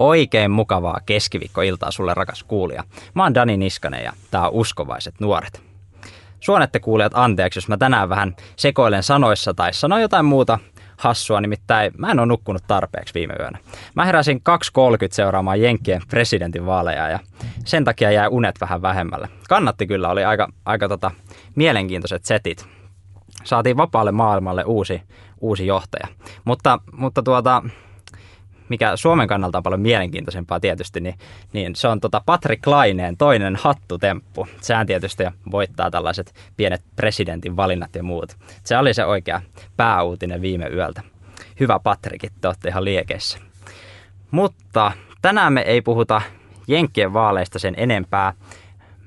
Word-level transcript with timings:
Oikein 0.00 0.50
mukavaa 0.50 1.00
keskiviikkoiltaa 1.06 1.90
sulle 1.90 2.14
rakas 2.14 2.42
kuulija. 2.42 2.84
Mä 3.14 3.22
oon 3.22 3.34
Dani 3.34 3.56
Niskanen 3.56 4.04
ja 4.04 4.12
tää 4.30 4.48
on 4.48 4.52
Uskovaiset 4.52 5.14
nuoret. 5.20 5.62
Suonette 6.40 6.80
kuulijat 6.80 7.12
anteeksi, 7.14 7.58
jos 7.58 7.68
mä 7.68 7.76
tänään 7.76 8.08
vähän 8.08 8.36
sekoilen 8.56 9.02
sanoissa 9.02 9.54
tai 9.54 9.74
sanon 9.74 10.00
jotain 10.00 10.24
muuta 10.24 10.58
hassua, 10.96 11.40
nimittäin 11.40 11.92
mä 11.98 12.10
en 12.10 12.18
ole 12.18 12.26
nukkunut 12.26 12.62
tarpeeksi 12.66 13.14
viime 13.14 13.34
yönä. 13.40 13.58
Mä 13.94 14.04
heräsin 14.04 14.36
2.30 14.36 15.08
seuraamaan 15.12 15.60
Jenkkien 15.60 16.02
presidentinvaaleja 16.10 17.08
ja 17.08 17.18
sen 17.64 17.84
takia 17.84 18.10
jäi 18.10 18.28
unet 18.28 18.60
vähän 18.60 18.82
vähemmälle. 18.82 19.28
Kannatti 19.48 19.86
kyllä, 19.86 20.08
oli 20.08 20.24
aika, 20.24 20.48
aika 20.64 20.88
tota, 20.88 21.10
mielenkiintoiset 21.54 22.24
setit. 22.24 22.66
Saatiin 23.44 23.76
vapaalle 23.76 24.12
maailmalle 24.12 24.64
uusi, 24.64 25.02
uusi 25.40 25.66
johtaja. 25.66 26.06
Mutta, 26.44 26.78
mutta 26.92 27.22
tuota, 27.22 27.62
mikä 28.70 28.96
Suomen 28.96 29.28
kannalta 29.28 29.58
on 29.58 29.62
paljon 29.62 29.80
mielenkiintoisempaa 29.80 30.60
tietysti, 30.60 31.00
niin, 31.00 31.14
niin 31.52 31.76
se 31.76 31.88
on 31.88 32.00
tota 32.00 32.22
Patrick 32.26 32.66
Laineen 32.66 33.16
toinen 33.16 33.56
hattutemppu. 33.56 34.48
Sehän 34.60 34.86
tietysti 34.86 35.24
voittaa 35.50 35.90
tällaiset 35.90 36.34
pienet 36.56 36.82
presidentin 36.96 37.56
valinnat 37.56 37.94
ja 37.94 38.02
muut. 38.02 38.36
Se 38.64 38.78
oli 38.78 38.94
se 38.94 39.04
oikea 39.04 39.42
pääuutinen 39.76 40.42
viime 40.42 40.66
yöltä. 40.66 41.02
Hyvä 41.60 41.78
Patrick, 41.78 42.32
te 42.40 42.48
olette 42.48 42.68
ihan 42.68 42.84
liekeissä. 42.84 43.38
Mutta 44.30 44.92
tänään 45.22 45.52
me 45.52 45.60
ei 45.60 45.82
puhuta 45.82 46.22
Jenkkien 46.68 47.12
vaaleista 47.12 47.58
sen 47.58 47.74
enempää. 47.76 48.32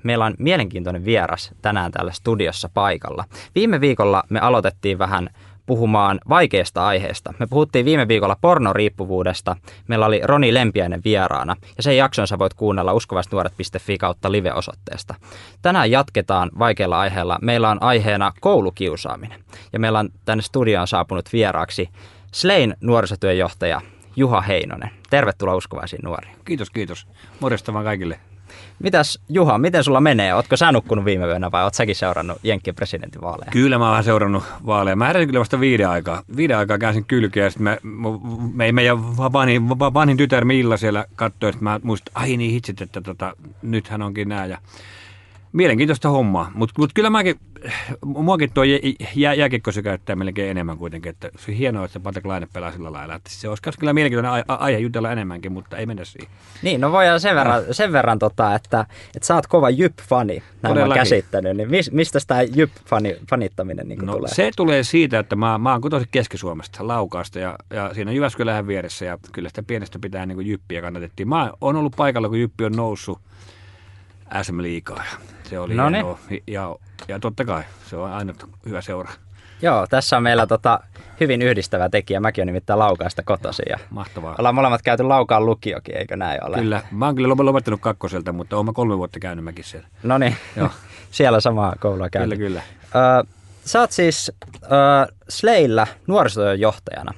Meillä 0.03 0.25
on 0.25 0.33
mielenkiintoinen 0.39 1.05
vieras 1.05 1.51
tänään 1.61 1.91
täällä 1.91 2.11
studiossa 2.11 2.69
paikalla. 2.73 3.25
Viime 3.55 3.81
viikolla 3.81 4.23
me 4.29 4.39
aloitettiin 4.39 4.99
vähän 4.99 5.29
puhumaan 5.65 6.19
vaikeasta 6.29 6.87
aiheesta. 6.87 7.33
Me 7.39 7.47
puhuttiin 7.47 7.85
viime 7.85 8.07
viikolla 8.07 8.37
pornoriippuvuudesta. 8.41 9.55
Meillä 9.87 10.05
oli 10.05 10.21
Roni 10.23 10.53
Lempiäinen 10.53 11.01
vieraana 11.03 11.55
ja 11.77 11.83
sen 11.83 11.97
jakson 11.97 12.27
sä 12.27 12.39
voit 12.39 12.53
kuunnella 12.53 12.93
uskovaisnuoret.fi 12.93 13.97
kautta 13.97 14.31
live-osoitteesta. 14.31 15.15
Tänään 15.61 15.91
jatketaan 15.91 16.51
vaikealla 16.59 16.99
aiheella. 16.99 17.39
Meillä 17.41 17.69
on 17.69 17.83
aiheena 17.83 18.33
koulukiusaaminen 18.41 19.43
ja 19.73 19.79
meillä 19.79 19.99
on 19.99 20.09
tänne 20.25 20.41
studioon 20.41 20.87
saapunut 20.87 21.33
vieraaksi 21.33 21.89
Slein 22.33 22.75
nuorisotyöjohtaja 22.81 23.81
Juha 24.15 24.41
Heinonen. 24.41 24.89
Tervetuloa 25.09 25.55
uskovaisiin 25.55 26.01
nuoriin. 26.03 26.35
Kiitos, 26.45 26.69
kiitos. 26.69 27.07
Morjesta 27.39 27.73
vaan 27.73 27.85
kaikille. 27.85 28.19
Mitäs 28.79 29.19
Juha, 29.29 29.57
miten 29.57 29.83
sulla 29.83 30.01
menee? 30.01 30.35
Ootko 30.35 30.57
sä 30.57 30.71
nukkunut 30.71 31.05
viime 31.05 31.25
yönä 31.25 31.51
vai 31.51 31.63
oot 31.63 31.73
säkin 31.73 31.95
seurannut 31.95 32.37
Jenkkien 32.43 32.75
presidentinvaaleja? 32.75 33.51
Kyllä 33.51 33.77
mä 33.77 33.93
oon 33.93 34.03
seurannut 34.03 34.43
vaaleja. 34.65 34.95
Mä 34.95 35.07
heräsin 35.07 35.27
kyllä 35.27 35.39
vasta 35.39 35.59
viiden 35.59 35.89
aikaa. 35.89 36.21
Viiden 36.35 36.57
aikaa 36.57 36.77
käänsin 36.77 37.05
kylkeä 37.05 37.43
ja 37.43 37.49
sitten 37.49 37.63
me, 37.63 37.79
me, 38.53 38.71
meidän 38.71 39.17
vanhin, 39.17 39.69
vanhin 39.69 40.17
tytär 40.17 40.45
Milla 40.45 40.77
siellä 40.77 41.05
katsoi, 41.15 41.49
että 41.49 41.63
mä 41.63 41.79
muistin, 41.83 42.11
ai 42.15 42.37
niin 42.37 42.51
hitsit, 42.51 42.81
että 42.81 43.01
tota, 43.01 43.33
nythän 43.61 44.01
onkin 44.01 44.29
nää. 44.29 44.45
Ja 44.45 44.57
mielenkiintoista 45.53 46.09
hommaa, 46.09 46.51
mutta 46.53 46.73
mut 46.77 46.93
kyllä 46.93 47.09
mäkin, 47.09 47.35
muakin 48.05 48.51
tuo 48.53 48.63
jä, 49.15 49.33
jääkiekko 49.33 49.71
se 49.71 49.81
käyttää 49.81 50.15
melkein 50.15 50.51
enemmän 50.51 50.77
kuitenkin, 50.77 51.09
että 51.09 51.29
se 51.37 51.51
on 51.51 51.57
hienoa, 51.57 51.85
että 51.85 51.99
Patrick 51.99 52.25
Laine 52.25 52.47
pelaa 52.53 52.71
sillä 52.71 52.91
lailla, 52.91 53.15
että 53.15 53.29
se 53.33 53.49
olisi 53.49 53.61
kyllä 53.79 53.93
mielenkiintoinen 53.93 54.43
aihe 54.47 54.77
jutella 54.77 55.11
enemmänkin, 55.11 55.51
mutta 55.51 55.77
ei 55.77 55.85
mennä 55.85 56.05
siihen. 56.05 56.31
Niin, 56.61 56.81
no 56.81 56.91
voidaan 56.91 57.19
sen 57.19 57.35
verran, 57.35 57.63
sen 57.71 57.91
verran 57.91 58.19
tota, 58.19 58.55
että, 58.55 58.85
että 59.15 59.27
sä 59.27 59.35
oot 59.35 59.47
kova 59.47 59.69
Jyp-fani, 59.69 60.43
näin 60.61 60.87
mä 60.87 60.93
käsittänyt, 60.93 61.57
niin 61.57 61.69
mistä 61.91 62.19
tämä 62.27 62.41
Jyp-fanittaminen 62.41 63.87
niin 63.87 64.05
no, 64.05 64.13
tulee? 64.13 64.33
se 64.33 64.51
tulee 64.55 64.83
siitä, 64.83 65.19
että 65.19 65.35
mä, 65.35 65.57
mä 65.57 65.71
oon 65.71 65.81
kutoisin 65.81 66.09
Keski-Suomesta, 66.11 66.87
Laukaasta 66.87 67.39
ja, 67.39 67.55
ja 67.69 67.93
siinä 67.93 68.11
Jyväskylähän 68.11 68.67
vieressä 68.67 69.05
ja 69.05 69.17
kyllä 69.31 69.49
sitä 69.49 69.63
pienestä 69.63 69.99
pitää 69.99 70.25
niin 70.25 70.35
kuin 70.35 70.47
Jyppiä 70.47 70.81
kannatettiin. 70.81 71.29
Mä 71.29 71.51
oon 71.61 71.75
ollut 71.75 71.93
paikalla, 71.97 72.29
kun 72.29 72.39
Jyppi 72.39 72.65
on 72.65 72.71
noussut 72.71 73.19
SM 74.41 74.61
Liigaa. 74.61 75.03
Se 75.43 75.59
oli 75.59 75.73
hienoa. 75.73 76.19
Ja, 76.47 76.75
ja 77.07 77.19
totta 77.19 77.45
kai 77.45 77.63
se 77.89 77.95
on 77.95 78.11
aina 78.11 78.33
hyvä 78.65 78.81
seura. 78.81 79.11
Joo, 79.61 79.87
tässä 79.87 80.17
on 80.17 80.23
meillä 80.23 80.47
tota, 80.47 80.79
hyvin 81.19 81.41
yhdistävä 81.41 81.89
tekijä. 81.89 82.19
Mäkin 82.19 82.41
olen 82.41 82.47
nimittäin 82.47 82.79
Laukaasta 82.79 83.23
kotoisin. 83.23 83.65
Ja 83.69 83.77
Mahtavaa. 83.89 84.35
Ollaan 84.37 84.55
molemmat 84.55 84.81
käyty 84.81 85.03
Laukaan 85.03 85.45
lukiokin, 85.45 85.97
eikö 85.97 86.17
näin 86.17 86.45
ole? 86.45 86.57
Kyllä. 86.57 86.81
Mä 86.91 87.05
oon 87.05 87.15
kyllä 87.15 87.35
lopettanut 87.37 87.81
kakkoselta, 87.81 88.33
mutta 88.33 88.55
oon 88.57 88.73
kolme 88.73 88.97
vuotta 88.97 89.19
käynyt 89.19 89.45
mäkin 89.45 89.63
siellä. 89.63 89.87
No 90.03 90.17
niin, 90.17 90.35
siellä 91.11 91.39
samaa 91.39 91.75
koulua 91.79 92.09
käynyt. 92.09 92.39
Kyllä, 92.39 92.61
kyllä. 92.61 93.21
Ö, 93.21 93.27
sä 93.65 93.79
oot 93.79 93.91
siis 93.91 94.31
ö, 94.63 95.13
Sleillä 95.29 95.87
nuorisotyöjohtajana 96.07 97.13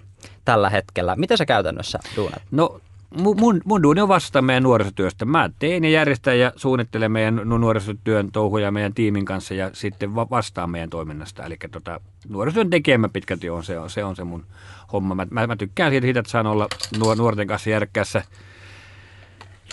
tällä 0.45 0.69
hetkellä. 0.69 1.15
Miten 1.15 1.37
sä 1.37 1.45
käytännössä 1.45 1.99
duunat? 2.15 2.41
No 2.51 2.79
mun, 3.17 3.61
mun 3.65 3.83
duuni 3.83 4.01
on 4.01 4.07
vastata 4.07 4.41
meidän 4.41 4.63
nuorisotyöstä. 4.63 5.25
Mä 5.25 5.49
teen 5.59 5.83
ja 5.83 5.89
järjestän 5.89 6.39
ja 6.39 6.51
suunnittelen 6.55 7.11
meidän 7.11 7.41
nuorisotyön 7.45 8.31
touhuja 8.31 8.71
meidän 8.71 8.93
tiimin 8.93 9.25
kanssa 9.25 9.53
ja 9.53 9.69
sitten 9.73 10.15
vastaan 10.15 10.69
meidän 10.69 10.89
toiminnasta. 10.89 11.43
Eli 11.43 11.57
tota, 11.71 12.01
nuorisotyön 12.29 12.69
tekemä 12.69 13.09
pitkälti 13.09 13.49
on 13.49 13.63
se, 13.63 13.79
on, 13.79 13.89
se 13.89 14.03
on 14.03 14.15
se 14.15 14.23
mun 14.23 14.45
homma. 14.93 15.15
Mä, 15.15 15.27
mä, 15.31 15.47
mä 15.47 15.55
tykkään 15.55 15.91
siitä, 15.91 16.19
että 16.19 16.31
saan 16.31 16.47
olla 16.47 16.67
nuorten 17.17 17.47
kanssa 17.47 17.69
järkkäässä 17.69 18.23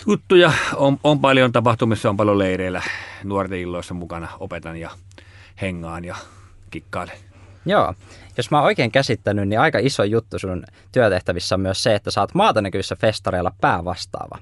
juttuja. 0.07 0.53
On, 0.75 0.97
on 1.03 1.19
paljon 1.19 1.51
tapahtumissa, 1.51 2.09
on 2.09 2.17
paljon 2.17 2.39
leireillä 2.39 2.81
nuorten 3.23 3.59
illoissa 3.59 3.93
mukana. 3.93 4.27
Opetan 4.39 4.77
ja 4.77 4.91
hengaan 5.61 6.05
ja 6.05 6.15
kikkailen. 6.69 7.17
Joo. 7.65 7.93
Jos 8.37 8.51
mä 8.51 8.57
oon 8.57 8.65
oikein 8.65 8.91
käsittänyt, 8.91 9.47
niin 9.47 9.59
aika 9.59 9.79
iso 9.81 10.03
juttu 10.03 10.39
sun 10.39 10.63
työtehtävissä 10.91 11.55
on 11.55 11.61
myös 11.61 11.83
se, 11.83 11.95
että 11.95 12.11
sä 12.11 12.21
oot 12.21 12.33
maatanäkyvissä 12.33 12.95
festareilla 12.95 13.51
päävastaava. 13.61 14.37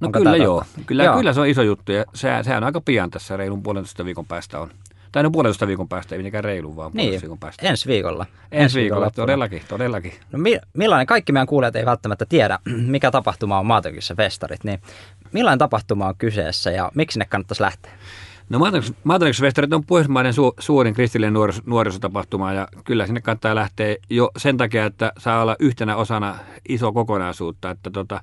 No 0.00 0.06
Onko 0.06 0.18
kyllä 0.18 0.36
joo. 0.36 0.64
Kyllä, 0.86 1.04
joo. 1.04 1.16
kyllä 1.16 1.32
se 1.32 1.40
on 1.40 1.46
iso 1.46 1.62
juttu 1.62 1.92
ja 1.92 2.04
se, 2.14 2.28
sehän 2.42 2.62
on 2.62 2.66
aika 2.66 2.80
pian 2.80 3.10
tässä 3.10 3.36
reilun 3.36 3.62
puolentoista 3.62 4.04
viikon 4.04 4.26
päästä 4.26 4.60
on. 4.60 4.70
Tai 5.12 5.22
no 5.22 5.30
puolentoista 5.30 5.66
viikon 5.66 5.88
päästä, 5.88 6.14
ei 6.14 6.18
mitenkään 6.18 6.44
reilu, 6.44 6.76
vaan 6.76 6.90
niin, 6.94 7.20
viikon 7.20 7.38
päästä. 7.38 7.68
ensi 7.68 7.88
viikolla. 7.88 8.26
Ensi, 8.52 8.62
ensi 8.62 8.80
viikolla, 8.80 9.06
viikolla 9.06 9.26
todellakin, 9.26 9.62
todellakin. 9.68 10.12
No 10.32 10.38
mi- 10.38 10.60
millainen, 10.72 11.06
kaikki 11.06 11.32
meidän 11.32 11.46
kuulijat 11.46 11.76
ei 11.76 11.86
välttämättä 11.86 12.26
tiedä, 12.28 12.58
mikä 12.86 13.10
tapahtuma 13.10 13.58
on 13.58 13.66
maatanäkyvissä 13.66 14.14
festarit, 14.14 14.64
niin 14.64 14.82
millainen 15.32 15.58
tapahtuma 15.58 16.08
on 16.08 16.14
kyseessä 16.18 16.70
ja 16.70 16.90
miksi 16.94 17.18
ne 17.18 17.24
kannattaisi 17.24 17.62
lähteä? 17.62 17.92
No 18.48 18.58
Matrix-festarit 19.04 19.74
on 19.74 19.84
Pohjoismaiden 19.84 20.32
su- 20.32 20.54
suurin 20.58 20.94
kristillinen 20.94 21.34
nuoris- 21.34 21.62
nuorisotapahtuma 21.66 22.52
ja 22.52 22.68
kyllä 22.84 23.06
sinne 23.06 23.20
kannattaa 23.20 23.54
lähteä 23.54 23.96
jo 24.10 24.30
sen 24.36 24.56
takia, 24.56 24.86
että 24.86 25.12
saa 25.18 25.42
olla 25.42 25.56
yhtenä 25.58 25.96
osana 25.96 26.38
iso 26.68 26.92
kokonaisuutta. 26.92 27.70
Että 27.70 27.90
tota, 27.90 28.20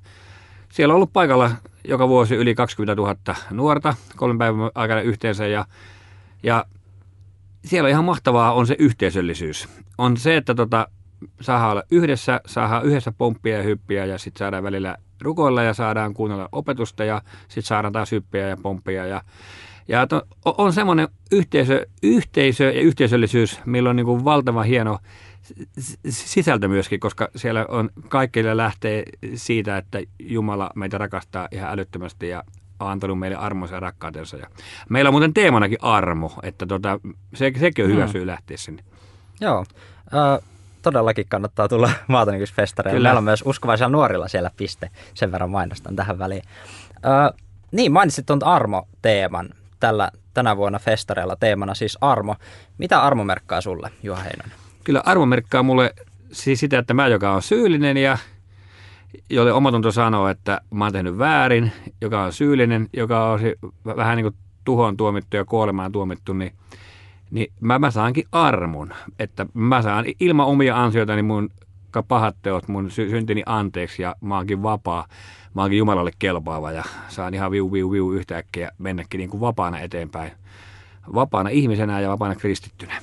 siellä 0.71 0.91
on 0.91 0.95
ollut 0.95 1.13
paikalla 1.13 1.51
joka 1.87 2.07
vuosi 2.07 2.35
yli 2.35 2.55
20 2.55 2.95
000 2.95 3.15
nuorta 3.51 3.95
kolmen 4.15 4.37
päivän 4.37 4.71
aikana 4.75 5.01
yhteensä 5.01 5.47
ja, 5.47 5.65
ja 6.43 6.65
siellä 7.65 7.89
ihan 7.89 8.05
mahtavaa 8.05 8.53
on 8.53 8.67
se 8.67 8.75
yhteisöllisyys. 8.79 9.69
On 9.97 10.17
se, 10.17 10.37
että 10.37 10.55
tota, 10.55 10.87
saa 11.41 11.71
olla 11.71 11.83
yhdessä, 11.91 12.41
saa 12.45 12.81
yhdessä 12.81 13.11
pomppia 13.11 13.57
ja 13.57 13.63
hyppiä 13.63 14.05
ja 14.05 14.17
sitten 14.17 14.39
saadaan 14.39 14.63
välillä 14.63 14.97
rukoilla 15.21 15.63
ja 15.63 15.73
saadaan 15.73 16.13
kuunnella 16.13 16.49
opetusta 16.51 17.03
ja 17.03 17.21
sitten 17.41 17.63
saadaan 17.63 17.93
taas 17.93 18.11
hyppiä 18.11 18.47
ja 18.47 18.57
pomppia 18.57 19.05
ja 19.05 19.21
ja 19.87 20.07
to, 20.07 20.21
on 20.45 20.73
semmoinen 20.73 21.07
yhteisö, 21.31 21.85
yhteisö 22.03 22.63
ja 22.63 22.81
yhteisöllisyys, 22.81 23.59
millä 23.65 23.89
on 23.89 23.95
niin 23.95 24.05
kuin 24.05 24.25
valtava 24.25 24.63
hieno 24.63 24.99
sisältö 26.09 26.67
myöskin, 26.67 26.99
koska 26.99 27.29
siellä 27.35 27.65
on 27.69 27.89
kaikille 28.09 28.57
lähtee 28.57 29.03
siitä, 29.35 29.77
että 29.77 29.99
Jumala 30.19 30.69
meitä 30.75 30.97
rakastaa 30.97 31.47
ihan 31.51 31.71
älyttömästi 31.71 32.29
ja 32.29 32.43
antanut 32.79 33.19
meille 33.19 33.37
armonsa 33.37 33.75
ja 33.75 33.79
rakkautensa. 33.79 34.37
Ja 34.37 34.47
meillä 34.89 35.07
on 35.07 35.13
muuten 35.13 35.33
teemanakin 35.33 35.77
armo, 35.81 36.31
että 36.43 36.65
tota, 36.65 36.99
se, 37.33 37.51
sekin 37.59 37.85
on 37.85 37.91
hyvä 37.91 38.05
mm. 38.05 38.11
syy 38.11 38.27
lähteä 38.27 38.57
sinne. 38.57 38.83
Joo, 39.41 39.65
äh, 40.13 40.49
todellakin 40.81 41.25
kannattaa 41.29 41.67
tulla 41.67 41.91
maatanykysfestareille. 42.07 43.03
Meillä 43.03 43.17
on 43.17 43.23
myös 43.23 43.43
uskovaisilla 43.45 43.89
nuorilla 43.89 44.27
siellä 44.27 44.51
piste, 44.57 44.89
sen 45.13 45.31
verran 45.31 45.49
mainostan 45.49 45.95
tähän 45.95 46.19
väliin. 46.19 46.43
Äh, 47.05 47.39
niin, 47.71 47.91
mainitsit 47.91 48.25
tuon 48.25 48.43
armo-teeman 48.43 49.49
tällä, 49.81 50.11
tänä 50.33 50.57
vuonna 50.57 50.79
festareilla 50.79 51.35
teemana 51.35 51.73
siis 51.73 51.97
armo. 52.01 52.35
Mitä 52.77 53.01
armo 53.01 53.23
merkkaa 53.23 53.61
sulle, 53.61 53.89
Juha 54.03 54.21
Heinonen? 54.21 54.53
Kyllä 54.83 55.01
armo 55.05 55.25
merkkaa 55.25 55.63
mulle 55.63 55.93
siis 56.31 56.59
sitä, 56.59 56.79
että 56.79 56.93
mä, 56.93 57.07
joka 57.07 57.31
on 57.31 57.41
syyllinen 57.41 57.97
ja 57.97 58.17
jolle 59.29 59.53
omatunto 59.53 59.91
sanoo, 59.91 60.27
että 60.27 60.61
mä 60.73 60.83
oon 60.83 60.93
tehnyt 60.93 61.17
väärin, 61.17 61.71
joka 62.01 62.23
on 62.23 62.33
syyllinen, 62.33 62.89
joka 62.93 63.31
on 63.31 63.39
vähän 63.85 64.17
niin 64.17 64.25
kuin 64.25 64.35
tuhoon 64.63 64.97
tuomittu 64.97 65.37
ja 65.37 65.45
kuolemaan 65.45 65.91
tuomittu, 65.91 66.33
niin, 66.33 66.53
niin 67.31 67.53
mä, 67.59 67.79
mä 67.79 67.91
saankin 67.91 68.25
armon. 68.31 68.93
Että 69.19 69.45
mä 69.53 69.81
saan 69.81 70.05
ilman 70.19 70.45
omia 70.45 70.83
ansioitani 70.83 71.21
mun 71.21 71.49
pahat 72.07 72.35
teot, 72.41 72.67
mun 72.67 72.91
syntini 72.91 73.43
anteeksi 73.45 74.01
ja 74.01 74.15
mä 74.21 74.35
oonkin 74.35 74.63
vapaa 74.63 75.07
mä 75.53 75.61
oonkin 75.61 75.77
Jumalalle 75.77 76.11
kelpaava 76.19 76.71
ja 76.71 76.83
saan 77.07 77.33
ihan 77.33 77.51
viu 77.51 77.71
viu 77.71 77.91
viu 77.91 78.11
yhtäkkiä 78.11 78.71
mennäkin 78.77 79.17
niin 79.17 79.29
kuin 79.29 79.41
vapaana 79.41 79.79
eteenpäin. 79.79 80.31
Vapaana 81.15 81.49
ihmisenä 81.49 81.99
ja 82.01 82.09
vapaana 82.09 82.35
kristittynä. 82.35 83.01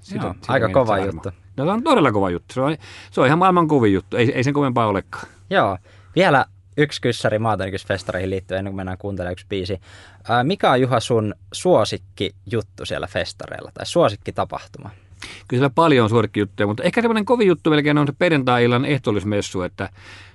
Sitä, 0.00 0.24
Joo, 0.24 0.34
sitä 0.34 0.52
aika 0.52 0.68
kova 0.68 0.94
armo. 0.94 1.06
juttu. 1.06 1.30
No 1.56 1.64
se 1.64 1.70
on 1.70 1.82
todella 1.82 2.12
kova 2.12 2.30
juttu. 2.30 2.54
Se 2.54 2.60
on, 2.60 2.76
se 3.10 3.20
on 3.20 3.26
ihan 3.26 3.38
maailman 3.38 3.68
kovin 3.68 3.92
juttu. 3.92 4.16
Ei, 4.16 4.32
ei 4.34 4.44
sen 4.44 4.54
kovempaa 4.54 4.86
olekaan. 4.86 5.26
Joo. 5.50 5.78
Vielä 6.16 6.44
yksi 6.76 7.00
kyssäri 7.00 7.38
maatanykysfestareihin 7.38 8.30
liittyen 8.30 8.58
ennen 8.58 8.72
kuin 8.72 8.76
mennään 8.76 8.98
kuuntelemaan 8.98 9.32
yksi 9.32 9.46
biisi. 9.48 9.80
Ää, 10.28 10.44
mikä 10.44 10.70
on 10.70 10.80
Juha 10.80 11.00
sun 11.00 11.34
suosikki 11.52 12.34
juttu 12.52 12.86
siellä 12.86 13.06
festareilla 13.06 13.70
tai 13.74 13.86
suosikki 13.86 14.32
tapahtuma? 14.32 14.90
Kyllä 15.20 15.60
siellä 15.60 15.70
paljon 15.70 16.04
on 16.04 16.10
suorikkijuttuja, 16.10 16.66
mutta 16.66 16.82
ehkä 16.82 17.02
semmoinen 17.02 17.24
kovin 17.24 17.48
juttu 17.48 17.70
melkein 17.70 17.98
on 17.98 18.06
se 18.06 18.12
perjantai-illan 18.18 18.84
ehtoollismessu, 18.84 19.62
että 19.62 19.88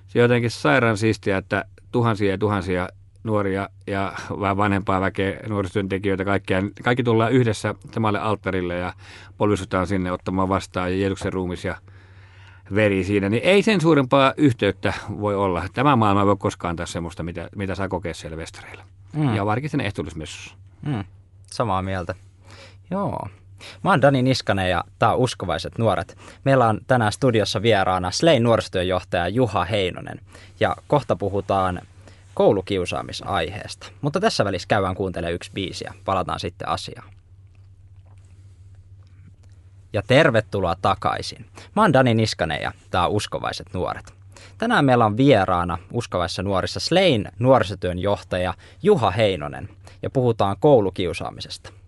se 0.07 0.19
on 0.19 0.21
jotenkin 0.21 0.51
sairaan 0.51 0.97
siistiä, 0.97 1.37
että 1.37 1.65
tuhansia 1.91 2.31
ja 2.31 2.37
tuhansia 2.37 2.89
nuoria 3.23 3.69
ja 3.87 4.13
vähän 4.39 4.57
vanhempaa 4.57 5.01
väkeä, 5.01 5.39
nuorisotyöntekijöitä, 5.47 6.25
kaikkia. 6.25 6.63
Kaikki 6.83 7.03
tullaan 7.03 7.31
yhdessä 7.31 7.75
samalle 7.91 8.19
alttarille 8.19 8.75
ja 8.75 8.93
polvistutaan 9.37 9.87
sinne 9.87 10.11
ottamaan 10.11 10.49
vastaan 10.49 10.91
ja 10.91 10.97
Jeesuksen 10.97 11.33
ruumis 11.33 11.65
ja 11.65 11.77
veri 12.75 13.03
siinä, 13.03 13.29
niin 13.29 13.43
ei 13.43 13.61
sen 13.61 13.81
suurempaa 13.81 14.33
yhteyttä 14.37 14.93
voi 15.19 15.35
olla. 15.35 15.63
Tämä 15.73 15.95
maailma 15.95 16.21
ei 16.21 16.27
voi 16.27 16.35
koskaan 16.39 16.69
antaa 16.69 16.85
semmoista, 16.85 17.23
mitä, 17.23 17.49
mitä 17.55 17.75
saa 17.75 17.87
kokea 17.87 18.13
siellä 18.13 18.37
vestareilla. 18.37 18.83
Mm. 19.13 19.35
Ja 19.35 19.45
varsinkin 19.45 19.69
sen 19.69 19.81
ehtoollismessussa. 19.81 20.55
Mm. 20.81 21.03
Samaa 21.45 21.81
mieltä. 21.81 22.15
Joo. 22.91 23.27
Mä 23.83 23.89
oon 23.89 24.01
Dani 24.01 24.21
Niskanen 24.21 24.69
ja 24.69 24.83
tää 24.99 25.13
on 25.13 25.19
Uskovaiset 25.19 25.77
nuoret. 25.77 26.17
Meillä 26.43 26.67
on 26.67 26.79
tänään 26.87 27.11
studiossa 27.11 27.61
vieraana 27.61 28.11
Slein 28.11 28.43
nuorisotyönjohtaja 28.43 29.27
Juha 29.27 29.65
Heinonen. 29.65 30.19
Ja 30.59 30.75
kohta 30.87 31.15
puhutaan 31.15 31.81
koulukiusaamisaiheesta. 32.33 33.87
Mutta 34.01 34.19
tässä 34.19 34.45
välissä 34.45 34.67
käydään 34.67 34.95
kuuntelemaan 34.95 35.33
yksi 35.33 35.51
biisi 35.53 35.85
ja 35.85 35.93
palataan 36.05 36.39
sitten 36.39 36.67
asiaan. 36.67 37.09
Ja 39.93 40.01
tervetuloa 40.07 40.75
takaisin. 40.81 41.45
Mä 41.75 41.81
oon 41.81 41.93
Dani 41.93 42.13
Niskanen 42.13 42.61
ja 42.61 42.71
tää 42.91 43.07
on 43.07 43.11
Uskovaiset 43.11 43.67
nuoret. 43.73 44.13
Tänään 44.57 44.85
meillä 44.85 45.05
on 45.05 45.17
vieraana 45.17 45.77
Uskovaisissa 45.93 46.43
nuorissa 46.43 46.79
Slein 46.79 47.27
nuorisotyön 47.39 47.99
johtaja 47.99 48.53
Juha 48.83 49.11
Heinonen 49.11 49.69
ja 50.01 50.09
puhutaan 50.09 50.55
koulukiusaamisesta. 50.59 51.84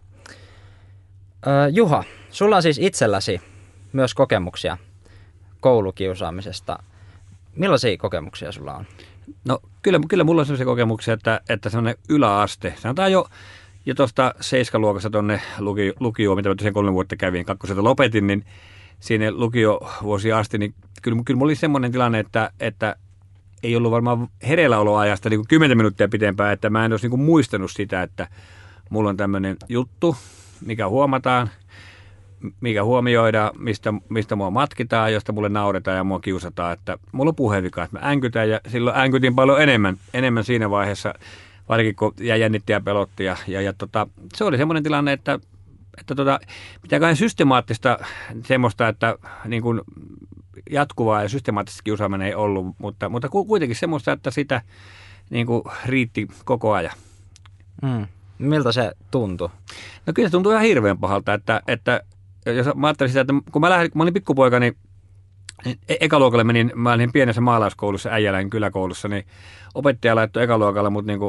Juha, 1.72 2.04
sulla 2.30 2.56
on 2.56 2.62
siis 2.62 2.80
itselläsi 2.82 3.42
myös 3.94 4.14
kokemuksia 4.14 4.78
koulukiusaamisesta. 5.60 6.80
Millaisia 7.56 7.98
kokemuksia 7.98 8.52
sulla 8.52 8.74
on? 8.74 8.86
No 9.46 9.60
kyllä, 9.82 10.00
kyllä 10.10 10.24
mulla 10.24 10.42
on 10.42 10.46
sellaisia 10.46 10.66
kokemuksia, 10.66 11.14
että, 11.14 11.42
että 11.50 11.70
semmoinen 11.70 11.96
yläaste, 12.10 12.74
sanotaan 12.78 13.12
jo, 13.12 13.28
jo 13.86 13.96
tuosta 13.96 14.36
seiskaluokassa 14.42 15.10
tuonne 15.10 15.42
lukio, 15.60 15.94
lukioon, 16.00 16.38
mitä 16.38 16.50
mä 16.50 16.56
tosiaan 16.56 16.74
kolme 16.74 16.94
vuotta 16.94 17.16
kävin, 17.16 17.46
kakkoselta 17.46 17.84
lopetin, 17.84 18.28
niin 18.28 18.46
sinne 19.00 19.32
lukiovuosi 19.32 20.32
asti, 20.32 20.58
niin 20.58 20.74
kyllä, 21.02 21.22
kyllä 21.26 21.38
mulla 21.38 21.50
oli 21.50 21.56
semmoinen 21.56 21.92
tilanne, 21.92 22.20
että, 22.20 22.52
että 22.60 22.96
ei 23.64 23.76
ollut 23.76 23.92
varmaan 23.92 24.28
hereilläoloajasta 24.48 25.30
niin 25.30 25.40
kuin 25.40 25.48
10 25.48 25.78
minuuttia 25.78 26.08
pitempään, 26.08 26.54
että 26.54 26.70
mä 26.70 26.86
en 26.86 26.94
olisi 26.94 27.06
niin 27.06 27.12
kuin 27.12 27.22
muistanut 27.22 27.72
sitä, 27.72 28.02
että 28.02 28.28
mulla 28.90 29.10
on 29.10 29.18
tämmöinen 29.18 29.58
juttu, 29.70 30.16
mikä 30.66 30.88
huomataan, 30.88 31.50
mikä 32.62 32.84
huomioidaan, 32.84 33.52
mistä, 33.58 33.94
mistä 34.10 34.36
mua 34.36 34.52
matkitaan, 34.52 35.14
josta 35.14 35.34
mulle 35.34 35.50
nauretaan 35.50 35.98
ja 35.98 36.04
mua 36.04 36.20
kiusataan. 36.20 36.74
Että 36.74 36.98
mulla 37.12 37.30
on 37.30 37.36
puhevika, 37.36 37.84
että 37.84 38.00
mä 38.00 38.10
änkytän 38.10 38.50
ja 38.50 38.62
silloin 38.68 38.98
änkytin 38.98 39.36
paljon 39.36 39.62
enemmän, 39.62 39.98
enemmän 40.14 40.44
siinä 40.44 40.70
vaiheessa, 40.70 41.14
varsinkin 41.70 41.96
kun 41.96 42.14
jäi 42.20 42.42
jännitti 42.42 42.72
ja 42.72 42.82
pelotti. 42.82 43.24
Ja, 43.24 43.38
ja, 43.48 43.62
ja 43.62 43.74
tota, 43.74 44.08
se 44.36 44.44
oli 44.44 44.58
semmoinen 44.58 44.84
tilanne, 44.84 45.14
että, 45.14 45.40
että 45.98 46.16
tota, 46.16 46.40
mitään 46.82 47.16
systemaattista 47.16 48.00
semmoista, 48.46 48.88
että 48.88 49.16
niin 49.46 49.62
kuin 49.62 49.82
jatkuvaa 50.70 51.24
ja 51.24 51.30
systemaattista 51.30 51.84
kiusaaminen 51.84 52.28
ei 52.28 52.36
ollut, 52.36 52.76
mutta, 52.78 53.10
mutta 53.10 53.30
kuitenkin 53.30 53.76
semmoista, 53.76 54.12
että 54.12 54.32
sitä 54.32 54.62
niin 55.30 55.48
kuin 55.48 55.64
riitti 55.86 56.28
koko 56.46 56.74
ajan. 56.74 56.94
Mm. 57.82 58.08
Miltä 58.40 58.72
se 58.72 58.92
tuntui? 59.12 59.50
No 60.06 60.14
kyllä 60.14 60.28
se 60.28 60.32
tuntui 60.32 60.54
ihan 60.54 60.66
hirveän 60.66 60.98
pahalta, 60.98 61.34
että, 61.34 61.62
että 61.68 62.02
jos 62.46 62.76
mä 62.76 62.88
ajattelin 62.88 63.10
sitä, 63.10 63.22
että 63.22 63.34
kun 63.52 63.62
mä, 63.62 63.70
lähdin, 63.70 63.92
kun 63.92 64.00
mä 64.00 64.04
olin 64.04 64.14
pikkupoika, 64.14 64.60
niin 64.60 64.78
e- 65.66 65.98
ekaluokalle 66.00 66.44
menin, 66.44 66.72
mä 66.76 66.94
olin 66.94 67.12
pienessä 67.12 67.42
maalauskoulussa, 67.42 68.10
Äijälän 68.10 68.50
kyläkoulussa, 68.50 69.08
niin 69.08 69.26
opettaja 69.76 70.16
laittoi 70.16 70.44
ekaluokalla 70.44 70.90
mut 70.90 71.06
niin 71.06 71.20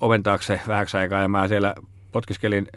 oven 0.00 0.22
taakse 0.22 0.60
vähäksi 0.68 0.96
aikaa 0.96 1.22
ja 1.22 1.28
mä 1.28 1.48
siellä 1.48 1.74
potkiskelin 2.12 2.68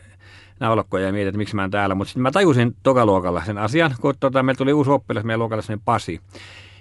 naulakkoja 0.60 1.06
ja 1.06 1.14
mietin, 1.14 1.28
että 1.28 1.38
miksi 1.38 1.56
mä 1.56 1.62
oon 1.62 1.72
täällä. 1.72 1.96
Mutta 1.96 2.10
sitten 2.10 2.24
mä 2.24 2.32
tajusin 2.32 2.76
tokaluokalla 2.84 3.46
sen 3.46 3.58
asian, 3.58 3.96
kun 4.02 4.14
tota, 4.20 4.44
meillä 4.44 4.58
tuli 4.58 4.74
uusi 4.74 4.92
oppilas 4.92 5.24
meidän 5.24 5.40
luokalla, 5.40 5.64
Pasi. 5.86 6.22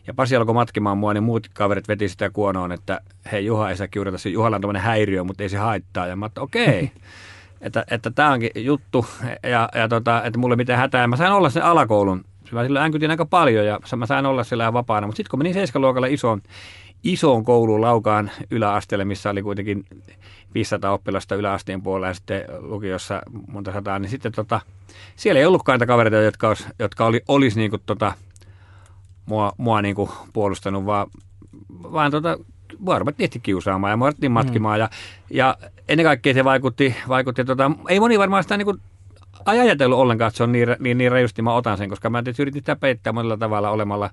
Ja 0.07 0.15
Pasi 0.15 0.37
alkoi 0.37 0.55
matkimaan 0.55 0.99
mua, 0.99 1.15
niin 1.15 1.25
muut 1.25 1.49
kaverit 1.55 1.89
veti 1.89 2.09
sitä 2.09 2.31
kuonoon, 2.31 2.73
että 2.73 3.01
hei 3.33 3.47
Juha 3.47 3.71
ei 3.71 3.77
saa 3.77 3.89
kiurata, 3.89 4.29
Juhalla 4.29 4.57
on 4.57 4.61
tämmöinen 4.61 4.83
häiriö, 4.83 5.25
mutta 5.25 5.43
ei 5.43 5.49
se 5.49 5.57
haittaa. 5.57 6.07
Ja 6.07 6.17
mä 6.17 6.27
että 6.27 6.41
okei. 6.41 6.69
Okay. 6.69 6.89
että, 7.61 7.85
että 7.91 8.11
tämä 8.11 8.33
onkin 8.33 8.51
juttu 8.55 9.07
ja, 9.43 9.69
ja 9.75 9.89
tota, 9.89 10.23
että 10.25 10.39
mulle 10.39 10.57
mitään 10.57 10.79
hätää. 10.79 11.07
Mä 11.07 11.17
sain 11.17 11.33
olla 11.33 11.51
sen 11.51 11.65
alakoulun. 11.65 12.25
Mä 12.53 12.63
silloin 12.63 12.85
änkytin 12.85 13.11
aika 13.11 13.27
paljon 13.27 13.67
ja 13.67 13.81
mä 13.97 14.07
sain 14.07 14.27
olla 14.27 14.45
siellä 14.45 14.73
vapaana. 14.73 15.07
Mutta 15.07 15.17
sitten 15.17 15.31
kun 15.31 15.39
menin 15.39 15.55
seiskaluokalle 15.55 16.13
isoon, 16.13 16.43
isoon 17.05 17.45
kouluun 17.45 17.81
Laukaan 17.81 18.31
yläasteelle, 18.51 19.05
missä 19.05 19.31
oli 19.31 19.43
kuitenkin 19.43 19.85
500 20.55 20.93
oppilasta 20.93 21.35
yläasteen 21.35 21.83
puolella 21.83 22.07
ja 22.07 22.15
sitten 22.15 22.45
lukiossa 22.59 23.23
monta 23.49 23.73
sataa, 23.73 23.99
niin 23.99 24.11
sitten 24.11 24.33
tota, 24.33 24.61
siellä 25.17 25.39
ei 25.39 25.47
ollutkaan 25.47 25.77
niitä 25.77 25.87
kavereita, 25.87 26.17
jotka, 26.17 26.49
olisi, 26.49 26.65
jotka 26.79 27.07
oli, 27.07 27.21
olisi 27.29 27.59
niin 27.59 27.71
kuin 27.71 27.83
tota, 27.87 28.13
mua, 29.27 29.53
mua 29.57 29.83
niin 29.83 29.95
kuin 29.95 30.11
puolustanut, 30.33 30.87
vaan, 30.87 31.07
vaan 31.83 32.11
tota, 32.11 32.39
mua 32.79 32.99
ruvettiin 32.99 33.31
kiusaamaan 33.43 33.91
ja 33.91 33.97
mua 33.97 34.11
matkimaan. 34.29 34.79
Mm. 34.79 34.81
Ja, 34.81 34.91
ja 35.31 35.57
ennen 35.89 36.07
kaikkea 36.07 36.35
se 36.35 36.45
vaikutti, 36.45 36.97
vaikutti 37.09 37.45
tota, 37.45 37.71
ei 37.89 38.01
moni 38.01 38.19
varmaan 38.19 38.43
sitä 38.43 38.57
niin 38.57 38.67
kuin 38.67 38.81
ajatellut 39.45 39.99
ollenkaan, 39.99 40.29
että 40.29 40.37
se 40.37 40.43
on 40.43 40.53
niin, 40.53 40.69
niin, 40.79 40.99
niin 40.99 41.13
rajusti, 41.13 41.43
mä 41.43 41.55
otan 41.55 41.79
sen, 41.79 41.91
koska 41.91 42.11
mä 42.11 42.23
tietysti 42.23 42.43
yritin 42.43 42.63
sitä 42.63 42.77
peittää 42.77 43.13
monella 43.13 43.37
tavalla 43.37 43.71
olemalla 43.71 44.11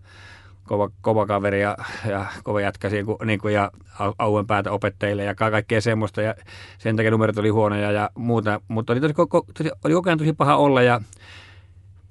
kova, 0.63 0.89
kova 1.01 1.25
kaveri 1.25 1.62
ja, 1.62 1.77
ja 2.10 2.25
kova 2.44 2.62
jätkä 2.62 2.89
niin 2.89 3.06
kuin, 3.06 3.18
niin 3.25 3.39
kuin, 3.39 3.54
ja 3.54 3.71
auen 4.19 4.48
päätä 4.48 4.71
opettajille 4.71 5.24
ja 5.24 5.36
kaikkea 5.36 5.81
semmoista 5.81 6.21
ja 6.21 6.36
sen 6.77 6.95
takia 6.95 7.12
numerot 7.12 7.38
oli 7.38 7.50
huonoja 7.50 7.91
ja 7.91 8.10
muuta, 8.15 8.62
mutta 8.67 8.93
oli, 8.93 9.01
tosi, 9.01 9.13
tosi, 9.53 9.70
oli 9.84 9.93
koko 9.93 10.10
ajan 10.10 10.17
tosi 10.17 10.34
paha 10.34 10.55
olla 10.55 10.82
ja 10.82 11.01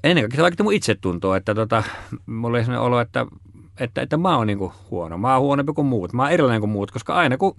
ennen 0.05 0.23
kaikkea 0.23 0.37
se 0.37 0.43
vaikutti 0.43 0.63
mun 0.63 0.73
itsetuntoa, 0.73 1.37
että 1.37 1.55
tota, 1.55 1.83
mulla 2.27 2.57
oli 2.57 2.65
sellainen 2.65 2.87
olo, 2.87 3.01
että, 3.01 3.27
että, 3.81 4.03
että 4.03 4.17
mä 4.17 4.37
oon 4.37 4.47
niin 4.47 4.59
kuin 4.59 4.73
huono, 4.91 5.19
mä 5.19 5.33
oon 5.33 5.43
huonompi 5.43 5.73
kuin 5.73 5.87
muut, 5.87 6.13
mä 6.13 6.23
oon 6.23 6.33
erilainen 6.33 6.61
kuin 6.61 6.71
muut, 6.71 6.91
koska 6.91 7.15
aina 7.15 7.37
kun 7.37 7.57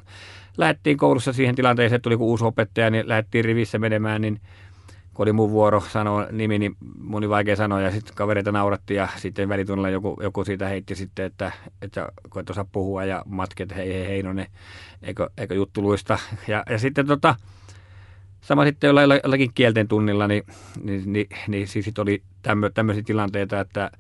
lähdettiin 0.57 0.97
koulussa 0.97 1.33
siihen 1.33 1.55
tilanteeseen, 1.55 1.95
että 1.95 2.03
tuli 2.03 2.15
uusi 2.15 2.45
opettaja, 2.45 2.89
niin 2.89 3.09
lähdettiin 3.09 3.45
rivissä 3.45 3.79
menemään, 3.79 4.21
niin 4.21 4.41
kun 5.13 5.23
oli 5.23 5.33
mun 5.33 5.51
vuoro 5.51 5.79
sanoa 5.79 6.27
nimi, 6.31 6.59
niin 6.59 6.75
mun 6.99 7.17
oli 7.17 7.29
vaikea 7.29 7.55
sanoa. 7.55 7.81
Ja 7.81 7.91
sitten 7.91 8.15
kavereita 8.15 8.51
nauratti 8.51 8.93
ja 8.93 9.07
sitten 9.15 9.49
välitunnilla 9.49 9.89
joku, 9.89 10.17
joku 10.21 10.43
siitä 10.43 10.67
heitti 10.67 10.95
sitten, 10.95 11.25
että, 11.25 11.51
että 11.81 12.09
kun 12.29 12.39
et 12.41 12.49
osaa 12.49 12.65
puhua 12.71 13.05
ja 13.05 13.23
matket, 13.25 13.75
hei 13.75 13.93
hei 13.93 14.07
Heinonen, 14.07 14.47
eikö, 15.01 15.29
eikö 15.37 15.55
juttu 15.55 15.81
luista. 15.81 16.19
Ja, 16.47 16.63
ja 16.69 16.79
sitten 16.79 17.07
tota, 17.07 17.35
sama 18.43 18.65
sitten 18.65 18.87
jollain, 18.87 19.19
jollakin 19.23 19.51
kielten 19.53 19.87
tunnilla, 19.87 20.27
niin, 20.27 20.43
niin, 20.83 21.13
niin, 21.13 21.27
niin 21.47 21.67
siis 21.67 21.85
sit 21.85 21.99
oli 21.99 22.21
tämmö, 22.41 22.69
tämmöisiä 22.69 23.03
tilanteita, 23.05 23.59
että 23.59 23.91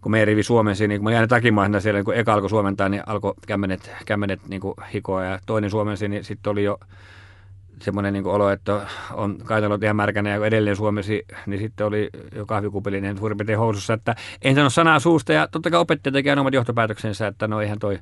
kun 0.00 0.12
me 0.12 0.24
rivi 0.24 0.42
suomensi, 0.42 0.88
niin 0.88 1.00
kun 1.00 1.04
mä 1.04 1.12
jäin 1.12 1.28
takimaan 1.28 1.82
siellä, 1.82 1.98
niin 1.98 2.04
kun 2.04 2.14
eka 2.14 2.34
alkoi 2.34 2.50
suomentaa, 2.50 2.88
niin 2.88 3.02
alkoi 3.06 3.34
kämmenet, 3.46 3.90
kämmenet 4.06 4.40
niin 4.48 4.62
hikoa. 4.94 5.24
Ja 5.24 5.38
toinen 5.46 5.70
suomensi, 5.70 6.08
niin 6.08 6.24
sitten 6.24 6.50
oli 6.50 6.64
jo 6.64 6.78
semmoinen 7.80 8.12
niin 8.12 8.26
olo, 8.26 8.50
että 8.50 8.86
on 9.12 9.38
kaitellut 9.44 9.82
ihan 9.82 9.96
märkänä 9.96 10.30
ja 10.30 10.46
edelleen 10.46 10.76
Suomessa, 10.76 11.12
niin 11.46 11.60
sitten 11.60 11.86
oli 11.86 12.10
jo 12.34 12.46
kahvikupillinen 12.46 13.18
suurin 13.18 13.38
piirtein 13.38 13.58
housussa, 13.58 13.94
että 13.94 14.14
en 14.42 14.54
sano 14.54 14.70
sanaa 14.70 14.98
suusta 14.98 15.32
ja 15.32 15.48
totta 15.48 15.70
kai 15.70 15.80
opettaja 15.80 16.12
tekee 16.12 16.40
omat 16.40 16.54
johtopäätöksensä, 16.54 17.26
että 17.26 17.48
no 17.48 17.60
eihän 17.60 17.78
toi 17.78 17.98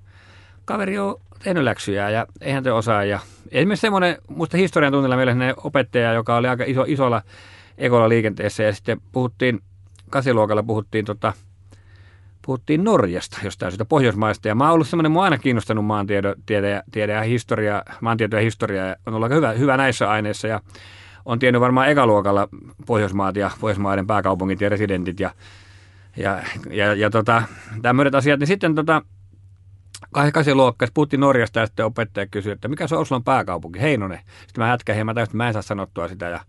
kaveri 0.64 0.98
ole 0.98 1.20
tehnyt 1.42 1.64
läksyjä 1.64 2.10
ja 2.10 2.26
eihän 2.40 2.64
te 2.64 2.72
osaa. 2.72 3.04
Ja 3.04 3.20
esimerkiksi 3.50 3.80
semmoinen, 3.80 4.16
muista 4.28 4.56
historian 4.56 4.92
tunnilla 4.92 5.16
meillä 5.16 5.54
opettaja, 5.56 6.12
joka 6.12 6.36
oli 6.36 6.48
aika 6.48 6.64
iso, 6.66 6.84
isolla 6.86 7.22
ekolla 7.78 8.08
liikenteessä 8.08 8.62
ja 8.62 8.72
sitten 8.72 9.00
puhuttiin, 9.12 9.60
kasiluokalla 10.10 10.62
puhuttiin 10.62 11.04
tota, 11.04 11.32
puhuttiin 12.46 12.84
Norjasta, 12.84 13.38
jostain 13.44 13.72
sitä 13.72 13.84
Pohjoismaista. 13.84 14.48
Ja 14.48 14.54
mä 14.54 14.64
oon 14.64 14.74
ollut 14.74 14.88
semmoinen, 14.88 15.12
mua 15.12 15.24
aina 15.24 15.38
kiinnostanut 15.38 15.84
maantiede 15.84 16.34
tiede, 16.46 16.82
tiede 16.90 17.12
ja 17.12 17.22
historia, 17.22 17.82
maantieto 18.00 18.36
ja 18.36 18.42
historia. 18.42 18.86
Ja 18.86 18.96
on 19.06 19.14
ollut 19.14 19.30
hyvä, 19.30 19.52
hyvä 19.52 19.76
näissä 19.76 20.10
aineissa 20.10 20.48
ja 20.48 20.60
on 21.24 21.38
tiennyt 21.38 21.60
varmaan 21.60 21.88
ekaluokalla 21.88 22.48
Pohjoismaat 22.86 23.36
ja 23.36 23.50
Pohjoismaiden 23.60 24.06
pääkaupungit 24.06 24.60
ja 24.60 24.68
residentit 24.68 25.20
ja, 25.20 25.30
ja, 26.16 26.42
ja, 26.70 26.94
ja 26.94 27.10
tota, 27.10 27.42
tämmöiset 27.82 28.14
asiat. 28.14 28.40
Niin 28.40 28.48
sitten 28.48 28.74
tota, 28.74 29.02
kahdeksan 30.14 30.56
luokkaa, 30.56 30.88
puhuttiin 30.94 31.20
Norjasta 31.20 31.60
ja 31.60 31.66
sitten 31.66 31.86
opettaja 31.86 32.26
kysyi, 32.26 32.52
että 32.52 32.68
mikä 32.68 32.86
se 32.86 32.94
on 32.94 33.00
Oslon 33.00 33.24
pääkaupunki, 33.24 33.80
Heinonen. 33.80 34.20
Sitten 34.46 34.64
mä 34.64 34.66
hätkähin, 34.66 35.06
mä 35.06 35.14
täysin, 35.14 35.30
että 35.30 35.36
mä 35.36 35.46
en 35.46 35.52
saa 35.52 35.62
sanottua 35.62 36.08
sitä 36.08 36.28
ja 36.28 36.40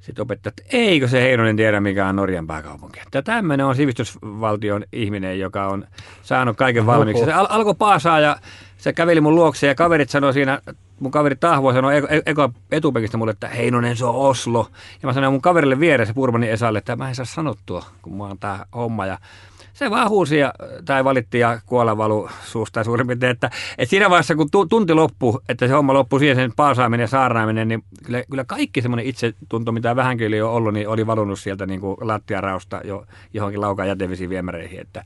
sitten 0.00 0.22
opettajat, 0.22 0.60
että 0.60 0.76
eikö 0.76 1.08
se 1.08 1.22
Heinonen 1.22 1.56
tiedä, 1.56 1.80
mikä 1.80 2.06
on 2.06 2.16
Norjan 2.16 2.46
pääkaupunki. 2.46 3.00
Tämä 3.10 3.22
tämmöinen 3.22 3.66
on 3.66 3.76
sivistysvaltion 3.76 4.84
ihminen, 4.92 5.38
joka 5.38 5.66
on 5.66 5.84
saanut 6.22 6.56
kaiken 6.56 6.86
valmiiksi. 6.86 7.24
Se 7.24 7.32
al- 7.32 7.46
alkoi 7.50 7.74
paasaa 7.74 8.20
ja 8.20 8.36
se 8.78 8.92
käveli 8.92 9.20
mun 9.20 9.34
luokse 9.34 9.66
ja 9.66 9.74
kaverit 9.74 10.10
sanoi 10.10 10.32
siinä, 10.32 10.60
mun 11.00 11.10
kaveri 11.10 11.36
Tahvo 11.36 11.72
sanoi 11.72 11.96
eka, 11.96 12.08
eka 12.26 12.50
etupekistä 12.72 13.16
mulle, 13.16 13.30
että 13.30 13.48
Heinonen 13.48 13.96
se 13.96 14.04
on 14.04 14.14
Oslo. 14.14 14.68
Ja 15.02 15.06
mä 15.06 15.12
sanoin 15.12 15.32
mun 15.32 15.42
kaverille 15.42 15.80
vieressä 15.80 16.14
Purmanin 16.14 16.50
Esalle, 16.50 16.78
että 16.78 16.96
mä 16.96 17.08
en 17.08 17.14
saa 17.14 17.24
sanottua, 17.24 17.84
kun 18.02 18.12
mulla 18.12 18.30
on 18.30 18.38
tää 18.38 18.66
homma. 18.74 19.06
Ja 19.06 19.18
se 19.74 19.90
vaan 19.90 20.08
huusi 20.08 20.38
ja, 20.38 20.54
tai 20.84 21.04
valitti 21.04 21.38
ja 21.38 21.60
kuolla 21.66 21.96
valu 21.96 22.28
suusta 22.44 22.84
suurin 22.84 23.06
piirtein. 23.06 23.30
Että, 23.30 23.50
että 23.78 23.90
siinä 23.90 24.10
vaiheessa, 24.10 24.34
kun 24.34 24.48
tunti 24.70 24.94
loppui, 24.94 25.40
että 25.48 25.66
se 25.66 25.72
homma 25.72 25.94
loppui 25.94 26.20
siihen 26.20 26.36
sen 26.36 26.52
paasaaminen 26.56 27.04
ja 27.04 27.08
saarnaaminen, 27.08 27.68
niin 27.68 27.84
kyllä, 28.04 28.22
kyllä 28.30 28.44
kaikki 28.44 28.82
semmoinen 28.82 29.06
itsetunto, 29.06 29.72
mitä 29.72 29.96
vähänkin 29.96 30.26
oli 30.26 30.36
jo 30.36 30.54
ollut, 30.54 30.74
niin 30.74 30.88
oli 30.88 31.06
valunut 31.06 31.38
sieltä 31.38 31.66
niin 31.66 31.80
kuin 31.80 31.96
lattiarausta 32.00 32.80
jo 32.84 33.04
johonkin 33.34 33.60
laukaan 33.60 33.88
jätevesiviemäreihin. 33.88 34.80
Että, 34.80 35.04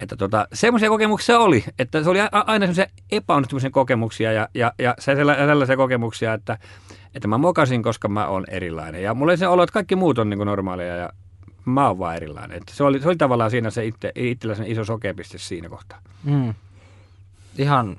että 0.00 0.16
tota, 0.16 0.48
semmoisia 0.52 0.88
kokemuksia 0.88 1.38
oli, 1.38 1.64
että 1.78 2.02
se 2.02 2.10
oli 2.10 2.18
aina 2.32 2.66
semmoisia 2.66 2.86
epäonnistumisen 3.12 3.72
kokemuksia 3.72 4.32
ja, 4.32 4.48
ja, 4.54 4.72
ja 4.78 4.94
sellaisia 4.98 5.76
kokemuksia, 5.76 6.34
että, 6.34 6.58
että 7.14 7.28
mä 7.28 7.38
mokasin, 7.38 7.82
koska 7.82 8.08
mä 8.08 8.26
oon 8.26 8.44
erilainen. 8.48 9.02
Ja 9.02 9.14
mulla 9.14 9.30
oli 9.30 9.36
se 9.36 9.48
olo, 9.48 9.62
että 9.62 9.72
kaikki 9.72 9.96
muut 9.96 10.18
on 10.18 10.30
niin 10.30 10.38
kuin 10.38 10.46
normaaleja 10.46 10.96
ja 10.96 11.10
mä 11.70 11.88
oon 11.88 11.98
vaan 11.98 12.16
erilainen. 12.16 12.56
Että 12.56 12.72
se, 12.74 12.84
oli, 12.84 13.00
se 13.00 13.08
oli 13.08 13.16
tavallaan 13.16 13.50
siinä 13.50 13.70
se 13.70 13.86
itse, 13.86 14.12
itsellä 14.14 14.54
sen 14.54 14.66
iso 14.66 14.84
sokepiste 14.84 15.38
siinä 15.38 15.68
kohtaa. 15.68 16.00
Mm. 16.24 16.54
Ihan, 17.58 17.96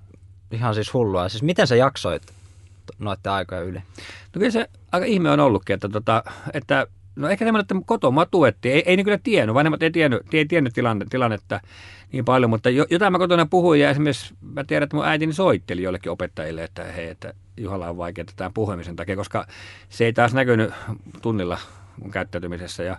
ihan 0.51 0.75
siis 0.75 0.93
hullua. 0.93 1.29
Siis 1.29 1.43
miten 1.43 1.67
sä 1.67 1.75
jaksoit 1.75 2.23
noiden 2.99 3.31
aikojen 3.31 3.65
yli? 3.65 3.79
No 4.35 4.39
kyllä 4.39 4.51
se 4.51 4.69
aika 4.91 5.05
ihme 5.05 5.31
on 5.31 5.39
ollutkin, 5.39 5.73
että, 5.73 5.89
tota, 5.89 6.23
että 6.53 6.87
no 7.15 7.29
ehkä 7.29 7.45
semmoinen, 7.45 7.61
että 7.61 7.75
kotoma 7.85 8.25
tuettiin. 8.25 8.75
Ei, 8.75 8.83
ei 8.85 8.95
niin 8.95 9.05
kyllä 9.05 9.19
tiennyt, 9.23 9.53
vanhemmat 9.53 9.83
ei 9.83 9.91
tiennyt, 9.91 10.33
ei 10.33 10.45
tiennyt 10.45 10.73
tilanne, 10.73 11.05
tilannetta 11.09 11.61
niin 12.11 12.25
paljon, 12.25 12.49
mutta 12.49 12.69
jotain 12.69 13.11
mä 13.11 13.17
kotona 13.17 13.45
puhuin 13.45 13.81
ja 13.81 13.89
esimerkiksi 13.89 14.33
mä 14.41 14.63
tiedän, 14.63 14.83
että 14.83 14.95
mun 14.95 15.05
äitini 15.05 15.33
soitteli 15.33 15.83
jollekin 15.83 16.11
opettajille, 16.11 16.63
että 16.63 16.83
hei, 16.83 17.07
että 17.07 17.33
Juhalla 17.57 17.89
on 17.89 17.97
vaikea 17.97 18.25
tämän 18.35 18.53
puhumisen 18.53 18.95
takia, 18.95 19.15
koska 19.15 19.47
se 19.89 20.05
ei 20.05 20.13
taas 20.13 20.33
näkynyt 20.33 20.73
tunnilla 21.21 21.57
mun 22.01 22.11
käyttäytymisessä 22.11 22.83
ja 22.83 22.97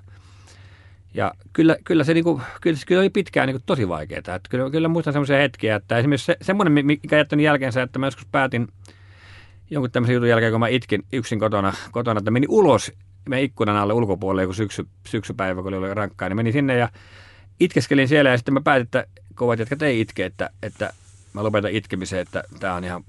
ja 1.14 1.34
kyllä, 1.52 1.76
kyllä 1.84 2.04
se, 2.04 2.14
niinku, 2.14 2.40
kyllä, 2.60 2.78
kyllä 2.86 3.00
oli 3.00 3.10
pitkään 3.10 3.46
niinku 3.46 3.62
tosi 3.66 3.88
vaikeaa. 3.88 4.18
Että 4.18 4.40
kyllä, 4.50 4.70
kyllä 4.70 4.88
muistan 4.88 5.12
semmoisia 5.12 5.36
hetkiä, 5.38 5.76
että 5.76 5.98
esimerkiksi 5.98 6.26
se, 6.26 6.36
semmoinen, 6.42 6.86
mikä 6.86 7.16
jättänyt 7.16 7.44
jälkeensä, 7.44 7.82
että 7.82 7.98
mä 7.98 8.06
joskus 8.06 8.26
päätin 8.32 8.68
jonkun 9.70 9.90
tämmöisen 9.90 10.14
jutun 10.14 10.28
jälkeen, 10.28 10.52
kun 10.52 10.60
mä 10.60 10.68
itkin 10.68 11.02
yksin 11.12 11.38
kotona, 11.38 11.72
kotona 11.90 12.18
että 12.18 12.30
menin 12.30 12.50
ulos 12.50 12.92
me 13.28 13.42
ikkunan 13.42 13.76
alle 13.76 13.92
ulkopuolelle 13.92 14.42
joku 14.42 14.52
syksy, 14.52 14.86
syksypäivä, 15.08 15.62
kun 15.62 15.74
oli 15.74 15.94
rankkaa, 15.94 16.28
niin 16.28 16.36
menin 16.36 16.52
sinne 16.52 16.76
ja 16.76 16.88
itkeskelin 17.60 18.08
siellä 18.08 18.30
ja 18.30 18.36
sitten 18.36 18.54
mä 18.54 18.60
päätin, 18.60 18.82
että 18.82 19.04
kovat 19.34 19.58
jätkät 19.58 19.82
ei 19.82 20.00
itke, 20.00 20.24
että, 20.24 20.50
että 20.62 20.92
mä 21.32 21.42
lopetan 21.42 21.70
itkemisen, 21.70 22.18
että 22.18 22.44
tämä 22.60 22.74
on 22.74 22.84
ihan, 22.84 23.04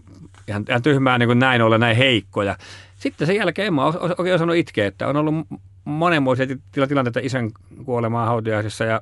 ihan, 0.48 0.65
ihan 0.70 0.81
tyhmää 0.81 1.17
niin 1.17 1.27
kuin 1.27 1.39
näin 1.39 1.62
olla 1.62 1.77
näin 1.77 1.98
heikko. 1.98 2.43
Ja 2.43 2.58
sitten 2.96 3.27
sen 3.27 3.36
jälkeen 3.36 3.67
en 3.67 3.74
mä 3.74 3.86
oikein 3.86 4.36
osannut 4.36 4.55
itkeä, 4.55 4.88
että 4.88 5.08
on 5.08 5.15
ollut 5.15 5.48
monenmoisia 5.85 6.45
tilanteita 6.71 7.19
isän 7.23 7.51
kuolemaa 7.85 8.25
hautiaisissa 8.25 8.83
ja 8.85 9.01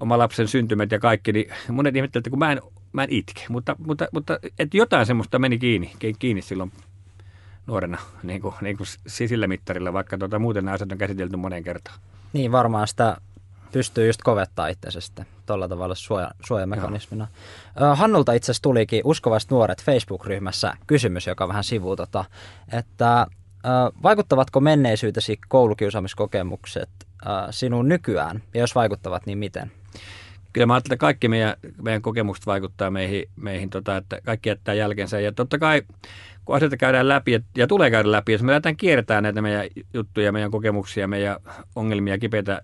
oma 0.00 0.18
lapsen 0.18 0.48
syntymät 0.48 0.92
ja 0.92 0.98
kaikki, 0.98 1.32
niin 1.32 1.52
monet 1.68 1.96
ihmettelevät, 1.96 2.26
että 2.26 2.30
kun 2.30 2.38
mä 2.38 2.52
en, 2.52 2.60
mä 2.92 3.04
en 3.04 3.12
itke, 3.12 3.44
mutta, 3.48 3.76
mutta, 3.78 4.08
mutta 4.12 4.38
että 4.58 4.76
jotain 4.76 5.06
semmoista 5.06 5.38
meni 5.38 5.58
kiinni, 5.58 5.92
kiinni 6.18 6.42
silloin 6.42 6.72
nuorena 7.66 7.98
niin 8.22 8.42
kuin, 8.42 8.54
niin 8.60 8.76
kuin 8.76 8.86
sisillä 9.06 9.46
mittarilla, 9.46 9.92
vaikka 9.92 10.18
tuota, 10.18 10.38
muuten 10.38 10.64
nämä 10.64 10.74
asiat 10.74 10.92
on 10.92 10.98
käsitelty 10.98 11.36
moneen 11.36 11.64
kertaan. 11.64 11.98
Niin, 12.32 12.52
varmaan 12.52 12.88
sitä 12.88 13.16
pystyy 13.72 14.06
just 14.06 14.22
kovettaa 14.22 14.68
itsensä 14.68 15.00
sitten 15.00 15.26
tuolla 15.46 15.68
tavalla 15.68 15.94
suoja, 15.94 16.30
suojamekanismina. 16.46 17.28
Joo. 17.80 17.94
Hannulta 17.94 18.32
itse 18.32 18.44
asiassa 18.52 18.62
tulikin 18.62 19.02
Uskovaiset 19.04 19.50
nuoret 19.50 19.82
Facebook-ryhmässä 19.82 20.76
kysymys, 20.86 21.26
joka 21.26 21.48
vähän 21.48 21.64
sivuu, 21.64 21.96
tota, 21.96 22.24
että 22.72 23.26
vaikuttavatko 24.02 24.60
menneisyytesi 24.60 25.38
koulukiusaamiskokemukset 25.48 26.90
sinuun 27.50 27.88
nykyään, 27.88 28.42
ja 28.54 28.60
jos 28.60 28.74
vaikuttavat, 28.74 29.26
niin 29.26 29.38
miten? 29.38 29.72
Kyllä 30.52 30.66
mä 30.66 30.74
ajattelen, 30.74 30.94
että 30.94 31.00
kaikki 31.00 31.28
meidän, 31.28 31.54
meidän 31.82 32.02
kokemukset 32.02 32.46
vaikuttaa 32.46 32.90
meihin, 32.90 33.28
meihin 33.36 33.70
tota, 33.70 33.96
että 33.96 34.20
kaikki 34.24 34.48
jättää 34.48 34.74
jälkensä. 34.74 35.20
Ja 35.20 35.32
totta 35.32 35.58
kai, 35.58 35.82
kun 36.44 36.56
asioita 36.56 36.76
käydään 36.76 37.08
läpi 37.08 37.42
ja, 37.56 37.66
tulee 37.66 37.90
käydä 37.90 38.12
läpi, 38.12 38.32
jos 38.32 38.42
me 38.42 38.50
lähdetään 38.50 38.76
kiertämään 38.76 39.22
näitä 39.22 39.42
meidän 39.42 39.66
juttuja, 39.94 40.32
meidän 40.32 40.50
kokemuksia, 40.50 41.08
meidän 41.08 41.36
ongelmia, 41.76 42.18
kipeitä 42.18 42.62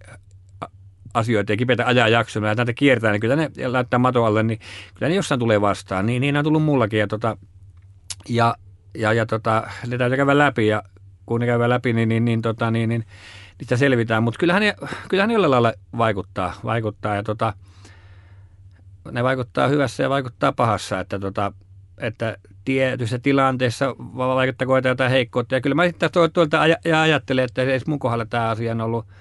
asioita 1.15 1.53
ja 1.53 1.57
kipeitä 1.57 1.87
ajanjaksoja, 1.87 2.41
me 2.41 2.47
lähdetään 2.47 2.75
kiertämään, 2.75 3.13
niin 3.13 3.21
kyllä 3.21 3.37
ne 3.37 3.51
laittaa 3.69 3.99
mato 3.99 4.25
alle, 4.25 4.43
niin 4.43 4.59
kyllä 4.95 5.09
ne 5.09 5.15
jossain 5.15 5.39
tulee 5.39 5.61
vastaan. 5.61 6.07
Niin, 6.07 6.21
niin 6.21 6.37
on 6.37 6.45
tullut 6.45 6.63
mullakin. 6.63 6.99
Ja, 6.99 7.07
tota, 7.07 7.37
ja 8.29 8.55
ja, 8.99 9.13
ja 9.13 9.27
tota, 9.27 9.63
ne 9.87 9.99
täytyy 9.99 10.17
käydä 10.17 10.39
läpi 10.39 10.67
ja 10.67 10.83
kun 11.27 11.41
ne 11.41 11.47
käydään 11.47 11.71
läpi, 11.71 11.93
niin, 11.93 12.09
niin, 12.09 12.25
niin, 12.25 12.43
tota, 12.43 12.71
niin, 12.71 12.89
niin 12.89 13.07
niistä 13.59 13.77
selvitään. 13.77 14.23
Mutta 14.23 14.39
kyllähän 14.39 14.63
kyllähän 15.09 15.29
ne 15.29 15.33
jollain 15.33 15.51
lailla 15.51 15.73
vaikuttaa, 15.99 16.55
vaikuttaa 16.65 17.15
ja 17.15 17.23
tota, 17.23 17.53
ne 19.11 19.25
vaikuttaa 19.25 19.69
hyvässä 19.69 20.03
ja 20.03 20.11
vaikuttaa 20.11 20.53
pahassa, 20.53 21.01
että, 21.01 21.19
tota, 21.19 21.53
että 21.99 22.37
tietyissä 22.65 23.19
tilanteissa 23.19 23.97
vaikuttaa 23.99 24.91
jotain 24.91 25.11
heikkoutta. 25.11 25.55
Ja 25.55 25.61
kyllä 25.61 25.75
mä 25.75 25.87
sitten 25.87 26.11
tuolta 26.33 26.67
ja 26.85 27.01
ajattelen, 27.01 27.45
että 27.45 27.63
edes 27.63 27.87
mun 27.87 27.99
kohdalla 27.99 28.27
tämä 28.27 28.49
asia 28.49 28.73
on 28.73 28.81
ollut– 28.81 29.07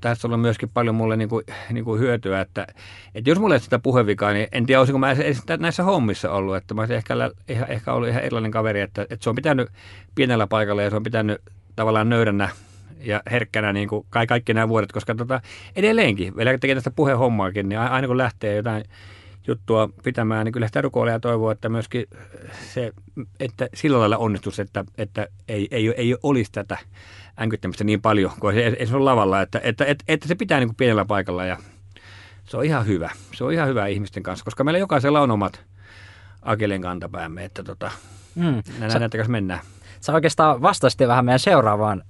tässä 0.00 0.28
on 0.28 0.40
myöskin 0.40 0.68
paljon 0.74 0.94
mulle 0.94 1.16
niin 1.16 1.28
kuin, 1.28 1.44
niin 1.72 1.84
kuin 1.84 2.00
hyötyä, 2.00 2.40
että, 2.40 2.66
että 3.14 3.30
jos 3.30 3.38
mulla 3.38 3.54
ei 3.54 3.60
sitä 3.60 3.78
puhevikaa, 3.78 4.32
niin 4.32 4.48
en 4.52 4.66
tiedä, 4.66 4.80
olisiko 4.80 4.98
mä 4.98 5.12
edes 5.12 5.42
näissä 5.58 5.82
hommissa 5.82 6.30
ollut, 6.30 6.56
että 6.56 6.74
mä 6.74 6.80
olisin 6.80 6.96
ehkä, 6.96 7.14
ehkä, 7.68 7.92
ollut 7.92 8.08
ihan 8.08 8.22
erilainen 8.22 8.50
kaveri, 8.50 8.80
että, 8.80 9.02
että 9.02 9.18
se 9.20 9.30
on 9.30 9.36
pitänyt 9.36 9.68
pienellä 10.14 10.46
paikalla 10.46 10.82
ja 10.82 10.90
se 10.90 10.96
on 10.96 11.02
pitänyt 11.02 11.40
tavallaan 11.76 12.08
nöydänä 12.08 12.48
ja 13.00 13.22
herkkänä 13.30 13.72
niin 13.72 13.88
kuin 13.88 14.06
kaikki 14.28 14.54
nämä 14.54 14.68
vuodet, 14.68 14.92
koska 14.92 15.14
tota, 15.14 15.40
edelleenkin, 15.76 16.36
vielä 16.36 16.58
tekee 16.58 16.74
tästä 16.74 16.90
puhehommaakin, 16.90 17.68
niin 17.68 17.78
aina 17.78 18.06
kun 18.06 18.18
lähtee 18.18 18.56
jotain 18.56 18.84
juttua 19.46 19.88
pitämään, 20.04 20.44
niin 20.44 20.52
kyllä 20.52 20.66
sitä 20.66 20.80
rukoilee 20.80 21.12
ja 21.12 21.20
toivoo, 21.20 21.50
että 21.50 21.68
myöskin 21.68 22.04
se, 22.74 22.92
että 23.40 23.68
sillä 23.74 23.98
lailla 23.98 24.16
onnistus, 24.16 24.60
että, 24.60 24.84
että 24.98 25.26
ei, 25.48 25.68
ei, 25.70 25.94
ei 25.96 26.16
olisi 26.22 26.52
tätä 26.52 26.78
änkyttämistä 27.40 27.84
niin 27.84 28.02
paljon, 28.02 28.32
kun 28.40 28.54
ei, 28.54 28.62
ei 28.64 28.86
se 28.86 28.96
ole 28.96 29.04
lavalla, 29.04 29.42
että, 29.42 29.60
että, 29.62 29.84
että, 29.84 30.04
että 30.08 30.28
se 30.28 30.34
pitää 30.34 30.58
niin 30.58 30.68
kuin 30.68 30.76
pienellä 30.76 31.04
paikalla 31.04 31.44
ja 31.44 31.56
se 32.44 32.56
on 32.56 32.64
ihan 32.64 32.86
hyvä. 32.86 33.10
Se 33.34 33.44
on 33.44 33.52
ihan 33.52 33.68
hyvä 33.68 33.86
ihmisten 33.86 34.22
kanssa, 34.22 34.44
koska 34.44 34.64
meillä 34.64 34.78
jokaisella 34.78 35.20
on 35.20 35.30
omat 35.30 35.64
akelen 36.42 36.82
kantapäämme, 36.82 37.44
että 37.44 37.62
tota, 37.62 37.90
mm. 38.34 38.62
näitä 38.78 39.08
kanssa 39.08 39.32
mennään. 39.32 39.60
Sä 40.00 40.12
oikeastaan 40.12 40.62
vastasit 40.62 41.08
vähän 41.08 41.24
meidän 41.24 41.38
seuraavaan 41.38 42.02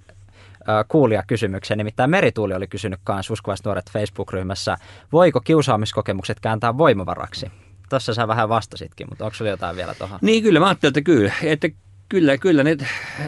kuulijakysymykseen, 0.89 1.79
nimittäin 1.79 2.11
Merituuli 2.11 2.55
oli 2.55 2.67
kysynyt 2.67 3.01
kanssa 3.05 3.33
uskovaiset 3.33 3.67
nuoret 3.67 3.91
Facebook-ryhmässä, 3.91 4.77
voiko 5.13 5.41
kiusaamiskokemukset 5.41 6.41
kääntää 6.41 6.79
voimavaraksi? 6.79 7.47
Tuossa 7.89 8.15
sä 8.15 8.29
vähän 8.29 8.49
vastasitkin, 8.49 9.07
mutta 9.11 9.25
onko 9.25 9.35
sulla 9.35 9.51
jotain 9.51 9.77
vielä 9.77 9.95
tuohon? 9.95 10.19
Niin 10.23 10.43
kyllä, 10.43 10.61
mä 10.61 10.67
ajattelin, 10.67 10.91
että 10.91 11.03
kyllä, 11.03 11.33
että 11.43 11.69
kyllä, 12.09 12.39
kyllä 12.39 12.65
ne, 12.65 12.77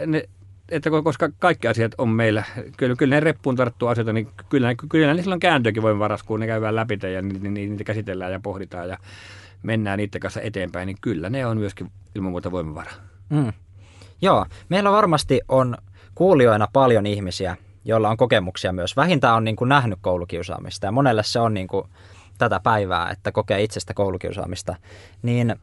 ne 0.07 0.29
että 0.69 0.91
koska 1.05 1.29
kaikki 1.39 1.69
asiat 1.69 1.93
on 1.99 2.09
meillä, 2.09 2.45
kyllä, 2.77 2.97
kyllä 2.97 3.17
ne 3.17 3.21
reppuun 3.21 3.57
tarttuu 3.57 3.89
asioita, 3.89 4.13
niin 4.13 4.29
kyllä, 4.49 4.75
kyllä 4.89 5.15
ne 5.15 5.23
silloin 5.23 5.41
kääntöäkin 5.41 5.83
voimavaras, 5.83 6.23
kun 6.23 6.41
ne 6.41 6.47
käydään 6.47 6.77
läpi 6.77 6.99
ja 7.13 7.23
niitä, 7.23 7.49
niitä 7.49 7.85
käsitellään 7.85 8.33
ja 8.33 8.41
pohditaan 8.41 8.89
ja 8.89 8.99
mennään 9.63 9.99
niiden 9.99 10.21
kanssa 10.21 10.41
eteenpäin, 10.41 10.87
niin 10.87 10.97
kyllä 11.01 11.31
ne 11.31 11.47
on 11.47 11.59
myöskin 11.59 11.91
ilman 12.15 12.31
muuta 12.31 12.51
voimavara. 12.51 12.91
Mm. 13.29 13.53
Joo, 14.23 14.47
meillä 14.69 14.93
varmasti 14.93 15.41
on 15.49 15.77
kuulijoina 16.15 16.69
paljon 16.73 17.07
ihmisiä, 17.07 17.57
joilla 17.85 18.09
on 18.09 18.17
kokemuksia 18.17 18.73
myös. 18.73 18.97
Vähintään 18.97 19.37
on 19.37 19.45
niin 19.45 19.57
kuin 19.57 19.69
nähnyt 19.69 19.99
koulukiusaamista 20.03 20.87
ja 20.87 20.93
monelle 20.93 21.23
se 21.23 21.39
on 21.39 21.55
niin 21.55 21.69
kuin 21.69 21.85
tätä 22.39 22.61
päivää, 22.61 23.11
että 23.11 23.33
kokee 23.33 23.63
itsestä 23.63 23.95
koulukiusaamista. 23.95 24.77
Niin 25.23 25.57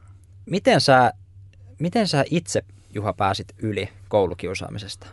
miten 0.45 0.81
sä, 0.81 1.13
miten 1.79 2.07
sä 2.07 2.25
itse 2.31 2.63
Juha, 2.93 3.13
pääsit 3.13 3.47
yli 3.57 3.89
koulukiusaamisesta? 4.07 5.07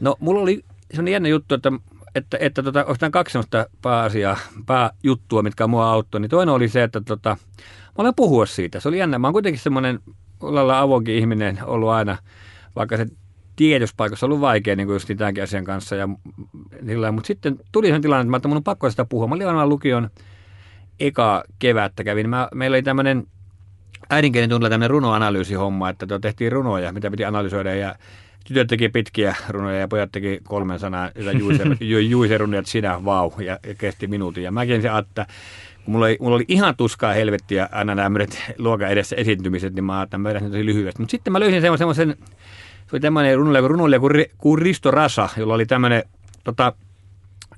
No, 0.00 0.16
mulla 0.20 0.40
oli 0.40 0.64
sellainen 0.90 1.12
jännä 1.12 1.28
juttu, 1.28 1.54
että, 1.54 1.72
että, 2.14 2.36
että 2.40 2.62
tota, 2.62 2.80
oikeastaan 2.80 3.12
kaksi 3.12 3.32
sellaista 3.32 3.66
pääasiaa, 3.82 4.36
pääjuttua, 4.66 5.42
mitkä 5.42 5.66
mua 5.66 5.90
auttoi. 5.90 6.20
Niin 6.20 6.30
toinen 6.30 6.54
oli 6.54 6.68
se, 6.68 6.82
että 6.82 7.00
tota, 7.00 7.36
mä 7.86 7.94
olen 7.98 8.14
puhua 8.16 8.46
siitä. 8.46 8.80
Se 8.80 8.88
oli 8.88 8.98
jännä. 8.98 9.18
Mä 9.18 9.26
oon 9.26 9.34
kuitenkin 9.34 9.60
semmoinen 9.62 10.00
lailla 10.40 10.80
avoinkin 10.80 11.14
ihminen 11.14 11.58
ollut 11.64 11.88
aina, 11.88 12.16
vaikka 12.76 12.96
se 12.96 13.06
tietyspaikassa 13.56 14.26
ollut 14.26 14.40
vaikea 14.40 14.76
niin 14.76 14.86
kuin 14.86 14.94
just 14.94 15.10
tämänkin 15.16 15.44
asian 15.44 15.64
kanssa. 15.64 15.96
Ja, 15.96 16.08
sillä, 16.86 17.12
mutta 17.12 17.26
sitten 17.26 17.58
tuli 17.72 17.88
sen 17.88 18.02
tilanne, 18.02 18.36
että 18.36 18.48
mä, 18.48 18.54
mun 18.54 18.64
pakko 18.64 18.90
sitä 18.90 19.04
puhua. 19.04 19.26
Mä 19.26 19.34
olin 19.34 19.48
aina 19.48 19.66
lukion 19.66 20.10
eka 21.00 21.44
kevättä 21.58 22.04
kävin. 22.04 22.30
Mä, 22.30 22.48
meillä 22.54 22.74
oli 22.74 22.82
tämmöinen 22.82 23.26
äidinkielen 24.10 24.50
tunnilla 24.50 24.70
tämmöinen 24.70 24.90
runoanalyysihomma, 24.90 25.90
että 25.90 26.06
tehtiin 26.20 26.52
runoja, 26.52 26.92
mitä 26.92 27.10
piti 27.10 27.24
analysoida 27.24 27.74
ja 27.74 27.94
tytöt 28.44 28.66
teki 28.66 28.88
pitkiä 28.88 29.34
runoja 29.48 29.78
ja 29.78 29.88
pojat 29.88 30.12
teki 30.12 30.40
kolmen 30.44 30.78
sanaa, 30.78 31.10
juise 32.08 32.38
runojat 32.38 32.66
sinä, 32.66 33.04
vau, 33.04 33.30
ja, 33.38 33.58
ja 33.66 33.74
kesti 33.74 34.06
minuutin. 34.06 34.44
Ja 34.44 34.52
mäkin 34.52 34.82
se 34.82 34.88
että 34.98 35.26
kun 35.84 35.92
mulla 35.92 36.06
oli, 36.06 36.16
mulla 36.20 36.36
oli 36.36 36.44
ihan 36.48 36.76
tuskaa 36.76 37.12
helvettiä 37.12 37.68
aina 37.72 37.94
nämä 37.94 38.18
luokan 38.58 38.90
edessä 38.90 39.16
esiintymiset, 39.16 39.74
niin 39.74 39.84
mä 39.84 39.98
ajattelin, 39.98 40.26
että 40.26 40.44
mä 40.44 40.50
tosi 40.50 40.64
lyhyesti. 40.64 41.02
Mutta 41.02 41.10
sitten 41.10 41.32
mä 41.32 41.40
löysin 41.40 41.62
semmoisen, 41.62 42.16
se 42.86 42.88
oli 42.92 43.00
tämmöinen 43.00 43.36
runoilija, 43.36 43.68
runoilija 43.68 44.00
kuin, 44.00 44.26
kuin 44.38 44.62
Risto 44.62 44.90
Rasa, 44.90 45.28
jolla 45.36 45.54
oli 45.54 45.66
tämmöinen 45.66 46.02
tota, 46.44 46.72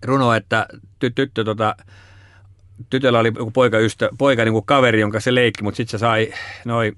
runo, 0.02 0.34
että 0.34 0.66
ty, 0.98 1.10
tyttö 1.10 1.44
tota, 1.44 1.76
tytöllä 2.90 3.18
oli 3.18 3.32
joku 3.38 3.50
poika, 3.50 3.78
ystä, 3.78 4.08
poika 4.18 4.44
niin 4.44 4.52
kuin 4.52 4.66
kaveri, 4.66 5.00
jonka 5.00 5.20
se 5.20 5.34
leikki, 5.34 5.62
mutta 5.62 5.76
sitten 5.76 5.90
se 5.90 5.98
sai 5.98 6.32
noin 6.64 6.96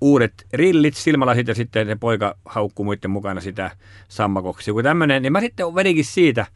uudet 0.00 0.46
rillit, 0.52 0.94
silmälasit 0.94 1.48
ja 1.48 1.54
sitten 1.54 1.86
se 1.86 1.96
poika 1.96 2.36
haukkuu 2.44 2.84
muiden 2.84 3.10
mukana 3.10 3.40
sitä 3.40 3.70
sammakoksi. 4.08 4.70
Joku 4.70 4.82
tämmöinen, 4.82 5.22
niin 5.22 5.32
mä 5.32 5.40
sitten 5.40 5.74
vedinkin 5.74 6.04
siitä 6.04 6.46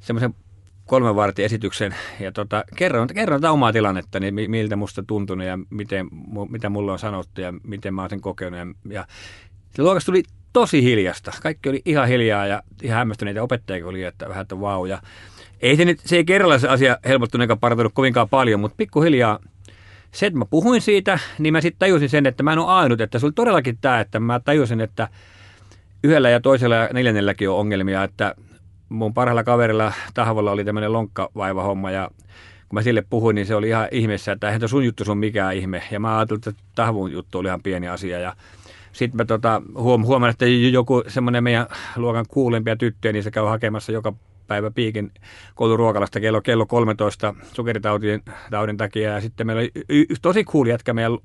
semmoisen 0.00 0.34
kolmen 0.86 1.16
vartin 1.16 1.44
esityksen 1.44 1.94
ja 2.20 2.32
tota, 2.32 2.64
kerron, 2.76 3.08
kerron 3.08 3.40
tätä 3.40 3.52
omaa 3.52 3.72
tilannetta, 3.72 4.20
niin 4.20 4.34
miltä 4.50 4.76
musta 4.76 5.02
tuntunut 5.02 5.46
ja 5.46 5.58
miten, 5.70 6.08
mitä 6.48 6.68
mulle 6.68 6.92
on 6.92 6.98
sanottu 6.98 7.40
ja 7.40 7.54
miten 7.62 7.94
mä 7.94 8.02
oon 8.02 8.10
sen 8.10 8.20
kokenut. 8.20 8.58
Ja, 8.58 8.66
ja 8.88 9.06
se 9.70 9.82
luokas 9.82 10.04
tuli 10.04 10.22
tosi 10.52 10.82
hiljasta. 10.82 11.32
Kaikki 11.42 11.68
oli 11.68 11.82
ihan 11.84 12.08
hiljaa 12.08 12.46
ja 12.46 12.62
ihan 12.82 12.98
hämmästyneitä 12.98 13.42
opettajia 13.42 13.86
oli, 13.86 14.04
että 14.04 14.28
vähän 14.28 14.42
että 14.42 14.60
vau. 14.60 14.86
Ja 14.86 15.02
ei 15.60 15.76
se, 15.76 15.84
nyt, 15.84 16.00
se 16.04 16.16
ei 16.16 16.24
kerralla 16.24 16.58
se 16.58 16.68
asia 16.68 16.98
helpottunut 17.04 17.42
eikä 17.42 17.56
parantunut 17.56 17.92
kovinkaan 17.94 18.28
paljon, 18.28 18.60
mutta 18.60 18.74
pikkuhiljaa 18.76 19.38
se, 20.12 20.26
että 20.26 20.38
mä 20.38 20.44
puhuin 20.44 20.80
siitä, 20.80 21.18
niin 21.38 21.52
mä 21.52 21.60
sitten 21.60 21.78
tajusin 21.78 22.08
sen, 22.08 22.26
että 22.26 22.42
mä 22.42 22.52
en 22.52 22.58
ole 22.58 22.72
ainut, 22.72 23.00
että 23.00 23.18
se 23.18 23.26
oli 23.26 23.32
todellakin 23.32 23.78
tämä, 23.80 24.00
että 24.00 24.20
mä 24.20 24.40
tajusin, 24.40 24.80
että 24.80 25.08
yhdellä 26.04 26.30
ja 26.30 26.40
toisella 26.40 26.74
ja 26.74 26.88
neljännelläkin 26.92 27.50
on 27.50 27.58
ongelmia, 27.58 28.04
että 28.04 28.34
mun 28.88 29.14
parhaalla 29.14 29.44
kaverilla 29.44 29.92
Tahvolla 30.14 30.50
oli 30.50 30.64
tämmöinen 30.64 30.92
lonkkavaiva-homma 30.92 31.90
ja 31.90 32.10
kun 32.68 32.76
mä 32.76 32.82
sille 32.82 33.04
puhuin, 33.10 33.34
niin 33.34 33.46
se 33.46 33.54
oli 33.54 33.68
ihan 33.68 33.88
ihmeessä, 33.90 34.32
että 34.32 34.46
eihän 34.46 34.68
sun 34.68 34.84
juttu 34.84 35.04
sun 35.04 35.18
mikään 35.18 35.56
ihme. 35.56 35.82
Ja 35.90 36.00
mä 36.00 36.18
ajattelin, 36.18 36.42
että 36.46 36.62
Tahvun 36.74 37.12
juttu 37.12 37.38
oli 37.38 37.48
ihan 37.48 37.62
pieni 37.62 37.88
asia 37.88 38.18
ja 38.18 38.36
sitten 38.92 39.16
mä 39.16 39.24
tota, 39.24 39.62
huom- 39.74 40.04
huomaan, 40.04 40.30
että 40.30 40.46
joku 40.46 41.02
semmoinen 41.08 41.44
meidän 41.44 41.66
luokan 41.96 42.24
kuulempia 42.28 42.76
tyttöjä, 42.76 43.12
niin 43.12 43.22
se 43.22 43.30
käy 43.30 43.44
hakemassa 43.44 43.92
joka 43.92 44.12
päivä 44.48 44.70
piikin 44.70 45.12
kouluruokalasta 45.54 46.20
kello, 46.20 46.40
kello 46.40 46.66
13 46.66 47.34
sokeritaudin 47.52 48.22
taudin 48.50 48.76
takia. 48.76 49.12
Ja 49.12 49.20
sitten 49.20 49.46
meillä 49.46 49.60
oli 49.60 49.70
y- 49.74 50.06
y- 50.10 50.16
tosi 50.22 50.44
cool 50.44 50.66
jätkä 50.66 50.94
meidän, 50.94 51.18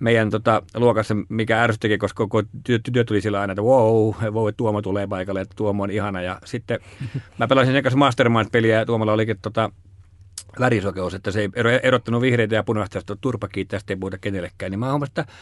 meidän 0.00 0.30
tota, 0.30 0.62
luokassa, 0.74 1.14
mikä 1.28 1.62
ärsyttikin, 1.62 1.98
koska 1.98 2.24
koko 2.24 2.42
työ, 2.64 2.78
työ 2.92 3.04
tuli 3.04 3.20
sillä 3.20 3.40
aina, 3.40 3.52
että 3.52 3.62
wow, 3.62 4.14
wow, 4.30 4.48
Tuomo 4.56 4.82
tulee 4.82 5.06
paikalle, 5.06 5.40
että 5.40 5.56
Tuomo 5.56 5.82
on 5.82 5.90
ihana. 5.90 6.22
Ja 6.22 6.38
sitten 6.44 6.80
mä 7.38 7.48
pelasin 7.48 7.74
sen 7.74 7.82
kanssa 7.82 7.98
Mastermind-peliä 7.98 8.78
ja 8.78 8.86
Tuomolla 8.86 9.12
olikin 9.12 9.38
tota, 9.42 9.70
värisokeus, 10.60 11.14
että 11.14 11.30
se 11.30 11.40
ei 11.40 11.50
erottanut 11.82 12.20
vihreitä 12.22 12.54
ja 12.54 12.62
punaista, 12.62 12.98
että 12.98 13.16
turpa 13.20 13.48
kiittää, 13.48 13.80
ei 13.88 13.96
puhuta 13.96 14.18
kenellekään. 14.18 14.70
Niin 14.70 14.78
mä 14.78 14.90
huomasin, 14.90 15.10
että, 15.10 15.32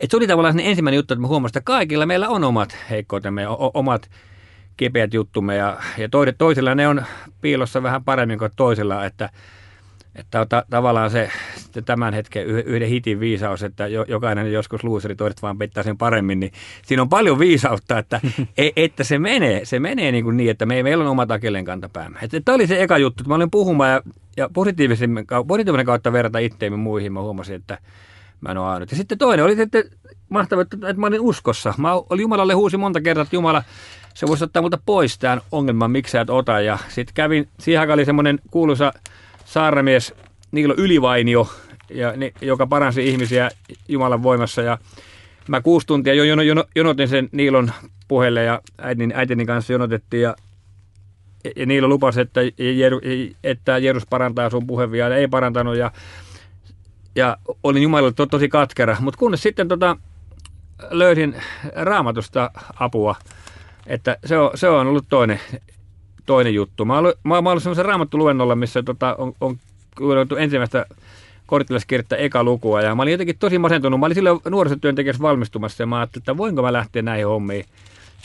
että 0.00 0.10
se 0.10 0.16
oli 0.16 0.26
tavallaan 0.26 0.60
ensimmäinen 0.60 0.96
juttu, 0.96 1.14
että 1.14 1.20
mä 1.20 1.28
huomasin, 1.28 1.50
että 1.50 1.66
kaikilla 1.66 2.06
meillä 2.06 2.28
on 2.28 2.44
omat 2.44 2.76
heikkoutemme, 2.90 3.46
omat 3.74 4.10
kipeät 4.80 5.14
juttumme 5.14 5.56
ja, 5.56 5.76
ja 5.98 6.08
toisilla 6.38 6.74
ne 6.74 6.88
on 6.88 7.02
piilossa 7.40 7.82
vähän 7.82 8.04
paremmin 8.04 8.38
kuin 8.38 8.50
toisilla, 8.56 9.04
että, 9.04 9.30
että 10.14 10.46
ta, 10.46 10.64
tavallaan 10.70 11.10
se 11.10 11.30
tämän 11.84 12.14
hetken 12.14 12.46
yhden 12.46 12.88
hitin 12.88 13.20
viisaus, 13.20 13.62
että 13.62 13.86
jo, 13.86 14.04
jokainen 14.08 14.52
joskus 14.52 14.84
luuseri, 14.84 15.14
toiset 15.14 15.42
vaan 15.42 15.58
peittää 15.58 15.82
sen 15.82 15.98
paremmin, 15.98 16.40
niin 16.40 16.52
siinä 16.86 17.02
on 17.02 17.08
paljon 17.08 17.38
viisautta, 17.38 17.98
että, 17.98 18.20
e, 18.58 18.68
että 18.76 19.04
se 19.04 19.18
menee, 19.18 19.64
se 19.64 19.80
menee 19.80 20.12
niin, 20.12 20.24
kuin 20.24 20.36
niin 20.36 20.50
että 20.50 20.66
me, 20.66 20.82
meillä 20.82 21.04
on 21.04 21.10
oma 21.10 21.26
takelen 21.26 21.64
kantapäämme. 21.64 22.18
Että, 22.22 22.40
tämä 22.40 22.54
oli 22.54 22.66
se 22.66 22.82
eka 22.82 22.98
juttu, 22.98 23.22
että 23.22 23.28
mä 23.28 23.34
olin 23.34 23.50
puhumaan 23.50 23.90
ja, 23.90 24.02
ja 24.36 24.48
positiivisen, 24.52 25.10
positiivisen 25.46 25.86
kautta 25.86 26.12
verrata 26.12 26.38
itteemme 26.38 26.76
muihin, 26.76 27.12
mä 27.12 27.22
huomasin, 27.22 27.54
että 27.54 27.78
mä 28.40 28.50
en 28.50 28.58
ole 28.58 28.68
ainut. 28.68 28.90
Ja 28.90 28.96
sitten 28.96 29.18
toinen 29.18 29.44
oli 29.44 29.56
sitten 29.56 29.84
mahtavaa, 30.28 30.62
että, 30.62 30.76
että 30.76 31.00
mä 31.00 31.06
olin 31.06 31.20
uskossa. 31.20 31.74
Mä 31.78 31.94
olin 31.94 32.22
Jumalalle 32.22 32.54
huusi 32.54 32.76
monta 32.76 33.00
kertaa, 33.00 33.22
että 33.22 33.36
Jumala, 33.36 33.62
se 34.14 34.26
voisi 34.26 34.44
ottaa 34.44 34.62
multa 34.62 34.78
pois 34.86 35.18
tämän 35.18 35.40
ongelman, 35.52 35.90
miksi 35.90 36.12
sä 36.12 36.20
et 36.20 36.30
ota. 36.30 36.60
Ja 36.60 36.78
sitten 36.88 37.14
kävin, 37.14 37.48
siihen 37.58 37.90
oli 37.90 38.04
semmoinen 38.04 38.38
kuuluisa 38.50 38.92
saarnamies 39.44 40.14
Niilo 40.52 40.74
Ylivainio, 40.76 41.48
ja, 41.90 42.12
ne, 42.16 42.32
joka 42.40 42.66
paransi 42.66 43.08
ihmisiä 43.08 43.50
Jumalan 43.88 44.22
voimassa. 44.22 44.62
Ja 44.62 44.78
mä 45.48 45.60
kuusi 45.60 45.86
tuntia 45.86 46.14
jo 46.14 46.24
jono, 46.24 46.42
jono, 46.42 46.64
jonotin 46.76 47.08
sen 47.08 47.28
Niilon 47.32 47.72
puheelle 48.08 48.44
ja 48.44 48.60
äitini, 48.78 49.14
äitini 49.14 49.46
kanssa 49.46 49.72
jonotettiin. 49.72 50.22
Ja, 50.22 50.36
ja 51.56 51.66
Niilo 51.66 51.88
lupasi, 51.88 52.20
että, 52.20 52.40
että 53.44 53.78
Jerus 53.78 54.06
parantaa 54.06 54.50
sun 54.50 54.66
puhevia. 54.66 55.08
Ja 55.08 55.16
ei 55.16 55.28
parantanut 55.28 55.76
ja, 55.76 55.90
ja 57.14 57.36
olin 57.62 57.82
Jumalalle 57.82 58.12
to, 58.12 58.26
tosi 58.26 58.48
katkera. 58.48 58.96
Mutta 59.00 59.18
kunnes 59.18 59.42
sitten 59.42 59.68
tota, 59.68 59.96
löysin 60.90 61.36
raamatusta 61.74 62.50
apua– 62.80 63.14
että 63.86 64.16
se 64.26 64.38
on, 64.38 64.50
se 64.54 64.68
on 64.68 64.86
ollut 64.86 65.04
toinen, 65.08 65.40
toinen 66.26 66.54
juttu. 66.54 66.84
Mä 66.84 66.98
olen, 66.98 67.14
mä, 67.24 67.42
mä 67.42 67.50
ollut 67.50 67.62
semmoisen 67.62 67.84
raamattu-luennolla, 67.84 68.56
missä 68.56 68.82
tota, 68.82 69.16
on, 69.18 69.32
on 69.40 69.58
ensimmäistä 70.38 70.86
korttilaskirjettä 71.46 72.16
eka 72.16 72.44
lukua. 72.44 72.82
Ja 72.82 72.94
mä 72.94 73.02
olin 73.02 73.12
jotenkin 73.12 73.38
tosi 73.38 73.58
masentunut. 73.58 74.00
Mä 74.00 74.06
olin 74.06 74.14
silloin 74.14 74.40
nuorisotyöntekijässä 74.50 75.22
valmistumassa 75.22 75.82
ja 75.82 75.86
mä 75.86 75.98
ajattelin, 75.98 76.22
että 76.22 76.36
voinko 76.36 76.62
mä 76.62 76.72
lähteä 76.72 77.02
näihin 77.02 77.26
hommiin 77.26 77.64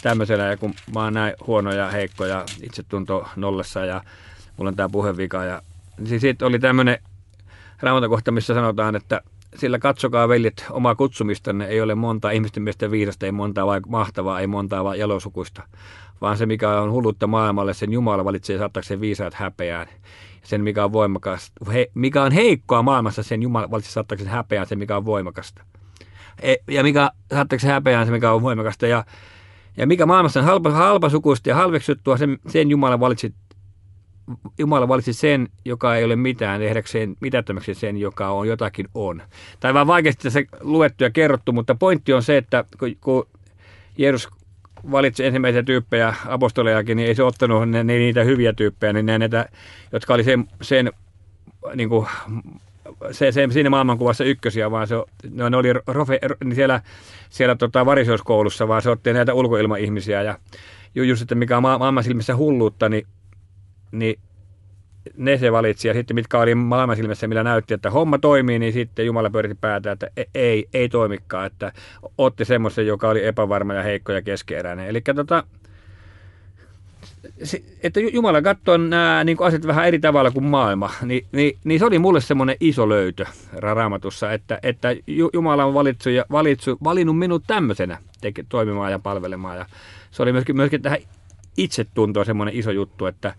tämmöisellä. 0.02 0.44
Ja 0.44 0.58
kun 0.58 0.74
mä 0.94 1.04
oon 1.04 1.14
näin 1.14 1.34
huono 1.48 1.72
ja 1.72 1.90
heikko 1.90 2.26
ja 2.26 2.46
itse 2.64 2.84
tunto 2.84 3.28
nollassa 3.36 3.86
ja 3.86 4.04
mulla 4.58 4.70
on 4.70 4.76
tää 4.76 4.90
puhevika. 4.90 5.44
Ja, 5.44 5.62
niin 5.98 6.20
siitä 6.20 6.46
oli 6.46 6.60
tämmöinen 6.60 6.98
raamatakohta, 7.82 8.32
missä 8.32 8.54
sanotaan, 8.54 8.96
että 8.96 9.22
sillä 9.58 9.80
katsokaa 9.80 10.30
veljet 10.30 10.66
omaa 10.70 10.96
kutsumistanne, 10.96 11.66
ei 11.66 11.82
ole 11.82 11.96
montaa 11.96 12.32
ihmisten 12.32 12.64
mielestä 12.64 12.92
viisasta, 12.92 13.26
ei 13.26 13.32
montaa 13.32 13.66
vai 13.66 13.82
mahtavaa, 13.88 14.40
ei 14.40 14.48
montaa 14.48 14.84
vai 14.84 15.00
jalosukuista, 15.00 15.64
vaan 16.22 16.38
se 16.38 16.46
mikä 16.46 16.82
on 16.82 16.92
hullutta 16.92 17.28
maailmalle, 17.28 17.74
sen 17.74 17.94
Jumala 17.94 18.26
valitsee 18.26 18.58
saattaakseen 18.58 19.02
viisaat 19.02 19.34
häpeään. 19.34 19.88
Sen 20.44 20.62
mikä 20.62 20.84
on 20.84 20.94
voimakas, 20.94 21.52
he, 21.74 21.88
mikä 21.94 22.24
on 22.24 22.32
heikkoa 22.32 22.82
maailmassa, 22.82 23.24
sen 23.24 23.44
Jumala 23.44 23.72
valitsee 23.72 23.92
saattaakseen 23.92 24.32
häpeään, 24.32 24.68
sen 24.68 24.80
mikä 24.80 24.98
on 24.98 25.06
voimakasta. 25.06 25.64
E, 26.42 26.56
ja 26.68 26.84
mikä 26.84 27.12
saattaakseen 27.34 27.74
häpeään, 27.74 28.06
se 28.06 28.12
mikä 28.12 28.32
on 28.32 28.42
voimakasta. 28.42 28.88
Ja, 28.88 29.06
ja 29.78 29.88
mikä 29.88 30.06
maailmassa 30.06 30.40
on 30.40 30.46
halpa, 30.46 30.72
halpasukuista 30.72 31.50
ja 31.50 31.56
halveksuttua, 31.56 32.18
sen, 32.18 32.40
sen 32.48 32.70
Jumala 32.70 33.00
valitsi 33.00 33.34
Jumala 34.58 34.88
valitsi 34.88 35.14
sen, 35.14 35.48
joka 35.66 35.96
ei 35.96 36.04
ole 36.04 36.16
mitään, 36.16 36.62
tehdäkseen 36.62 37.16
mitättömäksi 37.20 37.74
sen, 37.74 37.98
joka 37.98 38.30
on 38.30 38.48
jotakin 38.48 38.88
on. 38.94 39.22
Tai 39.60 39.74
vaan 39.74 39.88
vaikeasti 39.88 40.30
se 40.30 40.46
luettu 40.62 41.04
ja 41.04 41.10
kerrottu, 41.10 41.52
mutta 41.52 41.76
pointti 41.76 42.14
on 42.14 42.24
se, 42.24 42.38
että 42.38 42.66
kun 43.02 43.28
Jeesus 43.98 44.30
valitsi 44.92 45.26
ensimmäisiä 45.26 45.64
tyyppejä, 45.64 46.14
apostolejakin, 46.28 46.98
niin 46.98 47.08
ei 47.08 47.16
se 47.16 47.24
ottanut 47.24 47.70
ne, 47.70 47.84
ne 47.84 47.98
niitä 47.98 48.24
hyviä 48.24 48.54
tyyppejä, 48.54 48.94
niin 48.94 49.06
ne, 49.06 49.18
näitä, 49.18 49.50
jotka 49.92 50.14
oli 50.14 50.24
sen, 50.24 50.48
sen 50.62 50.92
niin 51.76 51.90
kuin, 51.90 52.08
se, 53.12 53.32
se, 53.32 53.48
siinä 53.52 53.70
maailmankuvassa 53.70 54.24
ykkösiä, 54.24 54.72
vaan 54.72 54.88
se, 54.88 54.96
no, 55.32 55.50
ne 55.50 55.58
oli 55.58 55.74
rofe, 55.88 56.20
niin 56.44 56.56
siellä, 56.56 56.82
siellä 57.30 57.56
tota, 57.56 57.86
varisoiskoulussa, 57.86 58.68
vaan 58.68 58.82
se 58.82 58.90
otti 58.90 59.14
näitä 59.14 59.34
ulkoilmaihmisiä 59.34 60.22
ja 60.22 60.40
just, 60.96 61.22
että 61.22 61.36
mikä 61.36 61.58
on 61.58 61.64
maailman 61.64 62.04
silmissä 62.04 62.36
hulluutta, 62.36 62.90
niin 62.90 63.08
niin 63.92 64.20
ne 65.18 65.38
se 65.38 65.52
valitsi. 65.52 65.88
Ja 65.88 65.94
sitten 65.94 66.16
mitkä 66.16 66.40
oli 66.40 66.56
maailman 66.56 66.96
silmässä, 66.96 67.28
millä 67.28 67.44
näytti, 67.44 67.74
että 67.74 67.90
homma 67.90 68.18
toimii, 68.18 68.60
niin 68.60 68.74
sitten 68.74 69.06
Jumala 69.06 69.30
pyöritti 69.30 69.58
päätä, 69.62 69.92
että 69.92 70.10
e- 70.18 70.24
ei, 70.36 70.68
ei 70.74 70.90
toimikaan. 70.90 71.46
Että 71.46 71.72
otti 72.18 72.46
semmoisen, 72.46 72.88
joka 72.88 73.10
oli 73.10 73.26
epävarma 73.26 73.74
ja 73.74 73.84
heikko 73.84 74.12
ja 74.12 74.22
keskeeräinen. 74.22 74.88
Eli 74.88 75.02
tota, 75.02 75.44
että 77.84 78.00
Jumala 78.00 78.42
katsoo 78.42 78.78
nämä 78.78 79.24
niin 79.24 79.38
asiat 79.40 79.68
vähän 79.68 79.88
eri 79.88 80.00
tavalla 80.00 80.32
kuin 80.32 80.46
maailma, 80.46 80.92
niin, 81.02 81.26
niin, 81.32 81.58
niin 81.64 81.80
se 81.80 81.86
oli 81.86 82.00
mulle 82.00 82.22
semmoinen 82.22 82.56
iso 82.60 82.90
löytö 82.90 83.26
raamatussa, 83.54 84.34
että, 84.34 84.60
että 84.64 84.96
Jumala 85.34 85.66
on 85.66 85.74
valitsu 85.74 86.10
ja 86.10 86.26
valitsu, 86.32 86.78
valinnut 86.84 87.20
minut 87.20 87.44
tämmöisenä 87.48 87.98
teke, 88.22 88.46
toimimaan 88.50 88.92
ja 88.92 89.00
palvelemaan. 89.00 89.58
Ja 89.58 89.66
se 90.12 90.24
oli 90.24 90.32
myöskin, 90.32 90.56
myöskin 90.56 90.82
tähän 90.82 91.00
itsetuntoa 91.58 92.26
semmoinen 92.26 92.56
iso 92.56 92.72
juttu, 92.72 93.06
että 93.06 93.36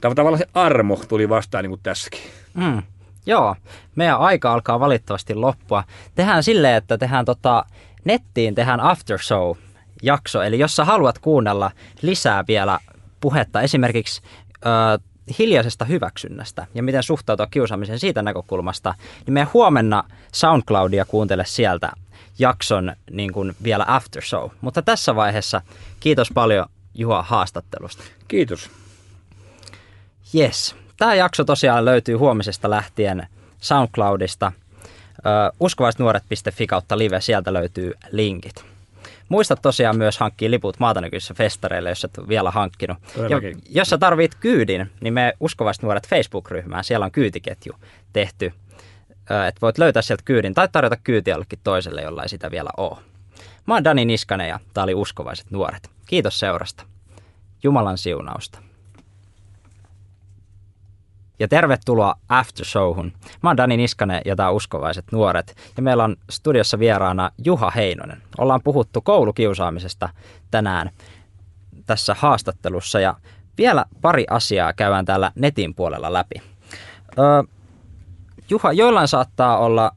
tavallaan 0.00 0.38
se 0.38 0.48
armo 0.54 1.00
tuli 1.08 1.28
vastaan 1.28 1.64
niin 1.64 1.70
kuin 1.70 1.80
tässäkin. 1.82 2.20
Mm. 2.54 2.82
Joo, 3.26 3.56
meidän 3.96 4.18
aika 4.18 4.52
alkaa 4.52 4.80
valittavasti 4.80 5.34
loppua. 5.34 5.84
Tehdään 6.14 6.42
silleen, 6.42 6.76
että 6.76 6.98
tehdään 6.98 7.24
tota, 7.24 7.64
nettiin 8.04 8.54
tehdään 8.54 8.80
after 8.80 9.18
show 9.18 9.56
jakso, 10.02 10.42
eli 10.42 10.58
jos 10.58 10.76
sä 10.76 10.84
haluat 10.84 11.18
kuunnella 11.18 11.70
lisää 12.02 12.44
vielä 12.48 12.78
puhetta, 13.20 13.60
esimerkiksi 13.60 14.22
ö, 14.66 14.98
hiljaisesta 15.38 15.84
hyväksynnästä 15.84 16.66
ja 16.74 16.82
miten 16.82 17.02
suhtautua 17.02 17.46
kiusaamiseen 17.46 17.98
siitä 17.98 18.22
näkökulmasta, 18.22 18.94
niin 19.26 19.34
meidän 19.34 19.50
huomenna 19.54 20.04
SoundCloudia 20.32 21.04
kuuntele 21.04 21.44
sieltä 21.44 21.92
jakson 22.38 22.92
niin 23.10 23.32
kuin 23.32 23.56
vielä 23.62 23.84
after 23.88 24.22
show. 24.22 24.50
Mutta 24.60 24.82
tässä 24.82 25.16
vaiheessa 25.16 25.60
kiitos 26.00 26.28
paljon 26.34 26.66
Juha 26.94 27.22
haastattelusta. 27.22 28.02
Kiitos. 28.28 28.70
Yes. 30.34 30.76
Tämä 30.96 31.14
jakso 31.14 31.44
tosiaan 31.44 31.84
löytyy 31.84 32.14
huomisesta 32.14 32.70
lähtien 32.70 33.26
SoundCloudista. 33.60 34.52
uskovaisnuoret.fi 35.60 36.66
kautta 36.66 36.98
live, 36.98 37.20
sieltä 37.20 37.52
löytyy 37.52 37.92
linkit. 38.10 38.64
Muista 39.28 39.56
tosiaan 39.56 39.98
myös 39.98 40.18
hankkia 40.18 40.50
liput 40.50 40.78
maatanäkyisissä 40.78 41.34
festareille, 41.34 41.88
jos 41.88 42.04
et 42.04 42.18
vielä 42.28 42.50
hankkinut. 42.50 42.98
Ja, 43.16 43.40
jos 43.68 43.88
sä 43.88 43.98
tarvit 43.98 44.34
kyydin, 44.34 44.90
niin 45.00 45.14
me 45.14 45.32
Uskovaiset 45.40 45.82
nuoret 45.82 46.08
Facebook-ryhmään, 46.08 46.84
siellä 46.84 47.04
on 47.04 47.12
kyytiketju 47.12 47.72
tehty. 48.12 48.52
Että 49.48 49.60
voit 49.62 49.78
löytää 49.78 50.02
sieltä 50.02 50.22
kyydin 50.24 50.54
tai 50.54 50.68
tarjota 50.72 50.96
kyytiä 50.96 51.34
jollekin 51.34 51.58
toiselle, 51.64 52.02
jolla 52.02 52.22
ei 52.22 52.28
sitä 52.28 52.50
vielä 52.50 52.70
ole. 52.76 52.98
Mä 53.68 53.74
oon 53.74 53.84
Dani 53.84 54.04
Niskanen 54.04 54.48
ja 54.48 54.60
tää 54.74 54.84
oli 54.84 54.94
Uskovaiset 54.94 55.50
nuoret. 55.50 55.90
Kiitos 56.06 56.40
seurasta. 56.40 56.84
Jumalan 57.62 57.98
siunausta 57.98 58.58
ja 61.38 61.48
tervetuloa 61.48 62.14
After 62.28 62.66
Showhun. 62.66 63.12
Mä 63.42 63.50
oon 63.50 63.56
Dani 63.56 63.76
Niskanen 63.76 64.22
ja 64.24 64.36
tää 64.36 64.50
Uskovaiset 64.50 65.04
nuoret 65.12 65.56
ja 65.76 65.82
meillä 65.82 66.04
on 66.04 66.16
studiossa 66.30 66.78
vieraana 66.78 67.30
Juha 67.44 67.70
Heinonen. 67.70 68.22
Ollaan 68.38 68.60
puhuttu 68.64 69.00
koulukiusaamisesta 69.00 70.08
tänään 70.50 70.90
tässä 71.86 72.14
haastattelussa 72.18 73.00
ja 73.00 73.14
vielä 73.58 73.84
pari 74.00 74.24
asiaa 74.30 74.72
käydään 74.72 75.04
täällä 75.04 75.32
netin 75.34 75.74
puolella 75.74 76.12
läpi. 76.12 76.42
Öö, 77.18 77.42
Juha, 78.50 78.72
joillain 78.72 79.08
saattaa 79.08 79.58
olla 79.58 79.92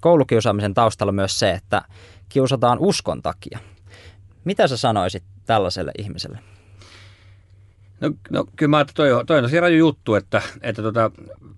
koulukiusaamisen 0.00 0.74
taustalla 0.74 1.12
myös 1.12 1.38
se, 1.38 1.50
että 1.50 1.82
kiusataan 2.34 2.78
uskon 2.78 3.22
takia. 3.22 3.58
Mitä 4.44 4.68
sä 4.68 4.76
sanoisit 4.76 5.24
tällaiselle 5.46 5.92
ihmiselle? 5.98 6.38
No, 8.00 8.10
no 8.30 8.44
kyllä 8.56 8.70
mä 8.70 8.76
ajattelin, 8.76 9.10
toi, 9.10 9.24
toi 9.24 9.38
on 9.38 9.44
tosi 9.44 9.60
raju 9.60 9.76
juttu, 9.76 10.14
että, 10.14 10.42
että 10.60 10.82
tota, 10.82 11.10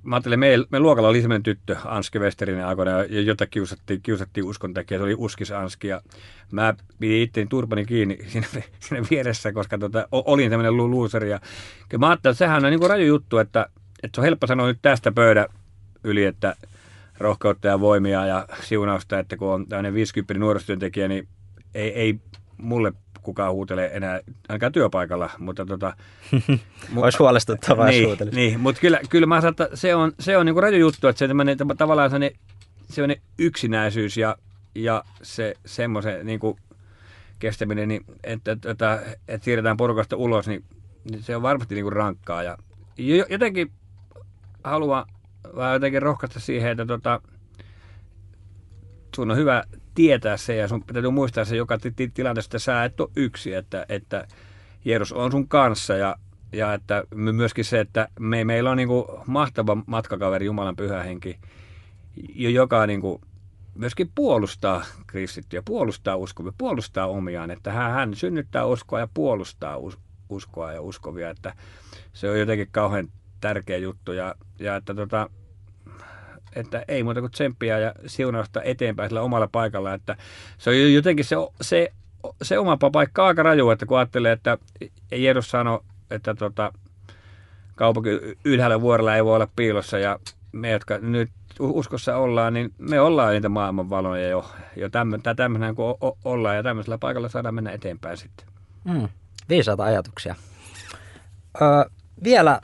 mä 0.03 0.17
ajattelin, 0.17 0.39
me, 0.39 0.49
me 0.71 0.81
luokalla 0.81 1.09
oli 1.09 1.21
semmoinen 1.21 1.43
tyttö, 1.43 1.77
Anski 1.85 2.19
Westerinen 2.19 2.67
aikoina, 2.67 3.05
jota 3.05 3.47
kiusattiin, 3.47 4.03
kiusattiin 4.03 4.45
uskon 4.45 4.75
takia, 4.75 4.99
se 4.99 5.05
oli 5.05 5.15
Uskis 5.19 5.53
Anski, 5.53 5.89
ja 5.89 6.01
mä 6.53 6.75
pidin 7.01 7.23
itteeni 7.23 7.49
turpani 7.49 7.85
kiinni 7.85 8.19
siinä, 8.33 8.47
siinä 8.81 9.07
vieressä, 9.11 9.53
koska 9.53 9.79
tota, 9.79 10.09
olin 10.13 10.51
tämmöinen 10.51 10.77
loser, 10.77 11.25
ja 11.25 11.41
kyllä 11.89 12.01
mä 12.01 12.09
ajattelin, 12.09 12.33
että 12.33 12.45
sehän 12.45 12.65
on 12.65 12.71
niin 12.71 12.81
kuin 12.81 12.91
raju 12.91 13.07
juttu, 13.07 13.39
että, 13.39 13.67
että 14.03 14.17
se 14.17 14.21
on 14.21 14.25
helppo 14.25 14.47
sanoa 14.47 14.67
nyt 14.67 14.79
tästä 14.83 15.13
pöydä 15.13 15.47
yli, 16.05 16.25
että 16.25 16.57
rohkeutta 17.19 17.69
ja 17.69 17.81
voimia 17.81 18.27
ja 18.27 18.47
siunausta, 18.63 19.19
että 19.19 19.37
kun 19.37 19.49
on 19.49 19.69
tämmöinen 19.69 19.95
50 19.95 20.35
nuorisotyöntekijä, 20.35 21.09
niin 21.09 21.29
ei, 21.75 21.93
ei 21.93 22.21
mulle 22.57 22.93
kukaan 23.23 23.53
huutelee 23.53 23.97
enää 23.97 24.21
ainakaan 24.49 24.73
työpaikalla, 24.73 25.31
mutta 25.39 25.67
tota... 25.67 25.97
Olisi 26.97 27.19
huolestuttavaa, 27.19 27.87
niin, 27.87 28.09
jos 28.09 28.19
Niin, 28.33 28.61
mutta 28.61 28.81
kyllä, 28.81 29.01
kyllä 29.11 29.27
mä 29.27 29.41
sanon, 29.41 29.51
että 29.51 29.69
se 29.75 29.95
on, 29.95 30.13
se 30.21 30.37
on 30.37 30.47
niinku 30.47 30.61
raju 30.61 30.79
juttu, 30.79 31.09
että 31.09 31.19
se 31.19 31.29
on 31.71 31.77
tavallaan 31.77 32.11
sellainen, 32.11 32.39
sellainen 32.89 33.23
yksinäisyys 33.39 34.17
ja, 34.17 34.37
ja 34.75 35.05
se 35.23 35.55
semmoisen 35.67 36.27
niinku 36.27 36.59
kestäminen, 37.39 37.89
niin 37.89 38.05
että, 38.25 38.53
että, 38.53 38.71
että, 38.71 39.03
että 39.29 39.45
siirretään 39.45 39.77
porukasta 39.77 40.17
ulos, 40.17 40.49
niin, 40.49 40.65
niin 41.11 41.23
se 41.23 41.37
on 41.37 41.43
varmasti 41.43 41.75
niinku 41.75 41.91
rankkaa. 41.91 42.43
Ja 42.43 42.59
jotenkin 43.29 43.73
haluan 44.65 45.05
vaan 45.57 45.73
jotenkin 45.73 46.03
rohkaista 46.03 46.41
siihen, 46.41 46.71
että 46.71 46.87
tota, 46.87 47.21
sun 49.17 49.31
on 49.31 49.37
hyvä 49.37 49.65
tietää 49.95 50.37
se 50.37 50.57
ja 50.57 50.69
sun 50.69 50.85
täytyy 50.85 51.11
muistaa 51.11 51.45
se 51.45 51.57
joka 51.57 51.79
tilanteessa, 52.15 52.49
että 52.49 52.59
sä 52.59 52.85
et 52.85 53.01
ole 53.01 53.11
yksi, 53.17 53.55
että, 53.55 53.87
että 53.89 54.27
Jeesus 54.85 55.13
on 55.13 55.31
sun 55.31 55.49
kanssa 55.49 55.95
ja, 55.95 56.17
ja 56.53 56.75
että 56.75 57.05
myöskin 57.15 57.65
se, 57.65 57.81
että 57.81 58.09
me, 58.21 58.45
meillä 58.45 58.71
on 58.71 58.77
niin 58.77 58.89
kuin 58.89 59.05
mahtava 59.27 59.77
matkakaveri 59.87 60.47
Jumalan 60.47 60.77
pyhä 60.77 61.03
henki, 61.03 61.39
joka 62.35 62.87
niin 62.87 63.01
kuin 63.01 63.21
myöskin 63.75 64.11
puolustaa 64.15 64.85
kristittyjä, 65.07 65.63
puolustaa 65.65 66.17
uskovia, 66.17 66.53
puolustaa 66.59 67.07
omiaan, 67.07 67.51
että 67.51 67.73
hän, 67.73 67.93
hän 67.93 68.15
synnyttää 68.15 68.67
uskoa 68.67 69.01
ja 69.01 69.09
puolustaa 69.15 69.77
us, 69.77 69.99
uskoa 70.29 70.73
ja 70.73 70.83
uskovia, 70.83 71.31
että 71.31 71.55
se 72.13 72.31
on 72.31 72.41
jotenkin 72.41 72.69
kauhean 72.71 73.09
tärkeä 73.47 73.77
juttu 73.77 74.13
ja, 74.13 74.35
ja 74.59 74.77
että 74.77 74.95
tota, 74.95 75.31
että 76.57 76.85
ei 76.89 77.03
muuta 77.03 77.21
kuin 77.21 77.33
tsemppiä 77.33 77.79
ja 77.79 77.93
siunausta 78.07 78.63
eteenpäin 78.63 79.11
sillä 79.11 79.23
omalla 79.23 79.49
paikalla, 79.53 79.95
että 79.95 80.17
se 80.59 80.71
on 80.71 80.93
jotenkin 80.93 81.25
se, 81.25 81.37
se, 81.61 81.93
se 82.43 82.59
oma 82.59 82.77
paikka 82.93 83.27
aika 83.27 83.43
raju, 83.43 83.71
että 83.71 83.87
kun 83.87 83.99
ajattelee, 83.99 84.33
että 84.33 84.59
Jeesus 85.13 85.51
sanoi, 85.51 85.81
että 86.11 86.35
tota, 86.35 86.73
kaupunki 87.75 88.11
ylhäällä 88.45 88.81
vuorella 88.81 89.17
ei 89.17 89.25
voi 89.25 89.35
olla 89.35 89.49
piilossa 89.57 89.99
ja 89.99 90.19
me, 90.53 90.71
jotka 90.71 90.99
nyt 90.99 91.31
uskossa 91.61 92.17
ollaan, 92.17 92.55
niin 92.55 92.75
me 92.79 93.01
ollaan 93.01 93.33
niitä 93.33 93.49
maailman 93.49 93.91
valoja 93.91 94.29
jo, 94.29 94.51
jo 94.77 94.89
tämmöinen 95.37 95.75
kuin 95.75 95.95
ollaan 96.25 96.57
ja 96.57 96.63
tämmöisellä 96.63 96.99
paikalla 96.99 97.29
saadaan 97.29 97.55
mennä 97.55 97.71
eteenpäin 97.71 98.17
sitten. 98.17 98.47
Mm, 98.85 99.09
viisaita 99.49 99.85
ajatuksia. 99.85 100.35
Ö, 101.63 101.91
vielä 102.25 102.61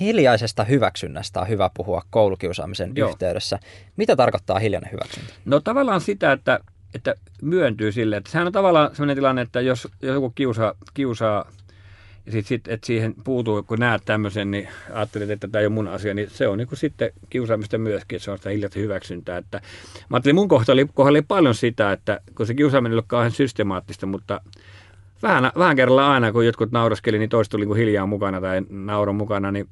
hiljaisesta 0.00 0.64
hyväksynnästä 0.64 1.40
on 1.40 1.48
hyvä 1.48 1.70
puhua 1.74 2.02
koulukiusaamisen 2.10 2.92
Joo. 2.94 3.10
yhteydessä. 3.10 3.58
Mitä 3.96 4.16
tarkoittaa 4.16 4.58
hiljainen 4.58 4.92
hyväksyntä? 4.92 5.32
No 5.44 5.60
tavallaan 5.60 6.00
sitä, 6.00 6.32
että, 6.32 6.60
että 6.94 7.14
myöntyy 7.42 7.92
sille, 7.92 8.16
että 8.16 8.30
sehän 8.30 8.46
on 8.46 8.52
tavallaan 8.52 8.90
sellainen 8.92 9.16
tilanne, 9.16 9.42
että 9.42 9.60
jos, 9.60 9.88
jos 10.02 10.14
joku 10.14 10.30
kiusaa, 10.30 10.74
kiusaa 10.94 11.52
ja 12.28 12.32
sitten 12.32 12.48
sit, 12.48 12.68
että 12.68 12.86
siihen 12.86 13.14
puutuu, 13.24 13.62
kun 13.62 13.78
näet 13.78 14.02
tämmöisen, 14.04 14.50
niin 14.50 14.68
ajattelet, 14.92 15.30
että 15.30 15.48
tämä 15.48 15.60
ei 15.60 15.66
ole 15.66 15.74
mun 15.74 15.88
asia, 15.88 16.14
niin 16.14 16.30
se 16.30 16.48
on 16.48 16.58
niin 16.58 16.68
kuin 16.68 16.78
sitten 16.78 17.10
kiusaamista 17.30 17.78
myöskin, 17.78 18.16
että 18.16 18.24
se 18.24 18.30
on 18.30 18.38
sitä 18.38 18.50
hiljaista 18.50 18.78
hyväksyntää. 18.78 19.38
Että, 19.38 19.60
mä 20.08 20.16
ajattelin, 20.16 20.34
mun 20.34 20.48
kohdalla 20.48 20.72
oli, 20.72 20.88
kohdalla 20.94 21.16
oli 21.16 21.22
paljon 21.22 21.54
sitä, 21.54 21.92
että 21.92 22.20
kun 22.34 22.46
se 22.46 22.54
kiusaaminen 22.54 22.92
ei 22.92 22.96
ole 22.96 23.04
kauhean 23.06 23.30
systemaattista, 23.30 24.06
mutta 24.06 24.40
vähän, 25.22 25.50
vähän 25.58 25.76
kerralla 25.76 26.12
aina, 26.12 26.32
kun 26.32 26.46
jotkut 26.46 26.72
nauraskeli, 26.72 27.18
niin 27.18 27.30
toista 27.30 27.50
tuli 27.50 27.66
niin 27.66 27.76
hiljaa 27.76 28.06
mukana 28.06 28.40
tai 28.40 28.62
nauron 28.70 29.16
mukana, 29.16 29.52
niin, 29.52 29.68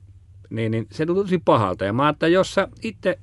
niin, 0.51 0.73
niin 0.73 0.87
se 0.91 1.07
tuli 1.07 1.23
tosi 1.23 1.43
pahalta. 1.45 1.85
Ja 1.85 1.93
mä 1.93 2.09
että 2.09 2.29
jos 2.29 2.55
sä 2.55 2.69
itse 2.83 3.19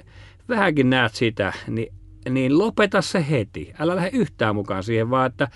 vähänkin 0.50 0.90
näet 0.90 1.16
sitä, 1.16 1.54
niin, 1.68 1.94
niin 2.30 2.58
lopeta 2.58 3.02
se 3.02 3.26
heti. 3.30 3.74
Älä 3.80 3.96
lähde 3.96 4.10
yhtään 4.14 4.56
mukaan 4.56 4.84
siihen, 4.84 5.10
vaan, 5.10 5.26
että, 5.26 5.48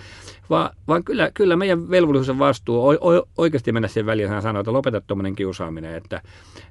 vaan, 0.50 0.70
vaan 0.88 1.04
kyllä, 1.04 1.32
kyllä 1.34 1.56
meidän 1.56 1.90
velvollisuus 1.90 2.28
ja 2.28 2.40
vastuu 2.40 2.88
on 2.88 2.98
oikeasti 3.38 3.72
mennä 3.72 3.88
siihen 3.88 4.06
väliin 4.06 4.32
ja 4.32 4.42
sanoa, 4.42 4.60
että 4.60 4.74
lopeta 4.74 5.02
tuommoinen 5.02 5.36
kiusaaminen. 5.36 5.96
Että, 5.96 6.22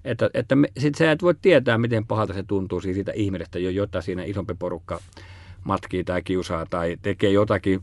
että, 0.05 0.31
että 0.35 0.57
me, 0.57 0.69
sit 0.79 0.95
sä 0.95 1.13
et 1.13 1.23
voi 1.23 1.35
tietää, 1.43 1.79
miten 1.79 2.07
pahalta 2.07 2.35
se 2.35 2.43
tuntuu 2.43 2.81
siitä 2.81 3.13
ihmisestä, 3.15 3.59
jota 3.59 4.01
siinä 4.01 4.25
isompi 4.25 4.55
porukka 4.59 5.01
matkii 5.67 6.05
tai 6.05 6.23
kiusaa 6.23 6.67
tai 6.71 6.97
tekee 7.03 7.31
jotakin, 7.31 7.81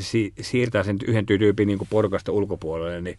si- 0.00 0.32
siirtää 0.40 0.82
sen 0.82 0.96
yhden 1.06 1.26
tyypin 1.26 1.66
niin 1.66 1.78
porukasta 1.90 2.32
ulkopuolelle, 2.32 3.00
niin, 3.00 3.18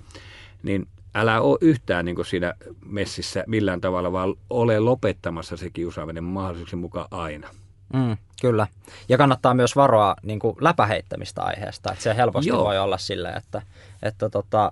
niin 0.63 0.87
älä 1.15 1.41
ole 1.41 1.57
yhtään 1.61 2.05
niin 2.05 2.15
kuin 2.15 2.25
siinä 2.25 2.53
messissä 2.85 3.43
millään 3.47 3.81
tavalla, 3.81 4.11
vaan 4.11 4.35
ole 4.49 4.79
lopettamassa 4.79 5.57
se 5.57 5.69
kiusaaminen 5.69 6.23
mahdollisuuksien 6.23 6.79
mukaan 6.79 7.07
aina. 7.11 7.49
Mm, 7.93 8.17
kyllä. 8.41 8.67
Ja 9.09 9.17
kannattaa 9.17 9.53
myös 9.53 9.75
varoa 9.75 10.15
niin 10.23 10.39
kuin 10.39 10.55
läpäheittämistä 10.61 11.41
aiheesta. 11.41 11.91
Että 11.91 12.03
se 12.03 12.15
helposti 12.15 12.49
Joo. 12.49 12.65
voi 12.65 12.79
olla 12.79 12.97
silleen, 12.97 13.37
että, 13.37 13.61
että 14.03 14.29
tota, 14.29 14.71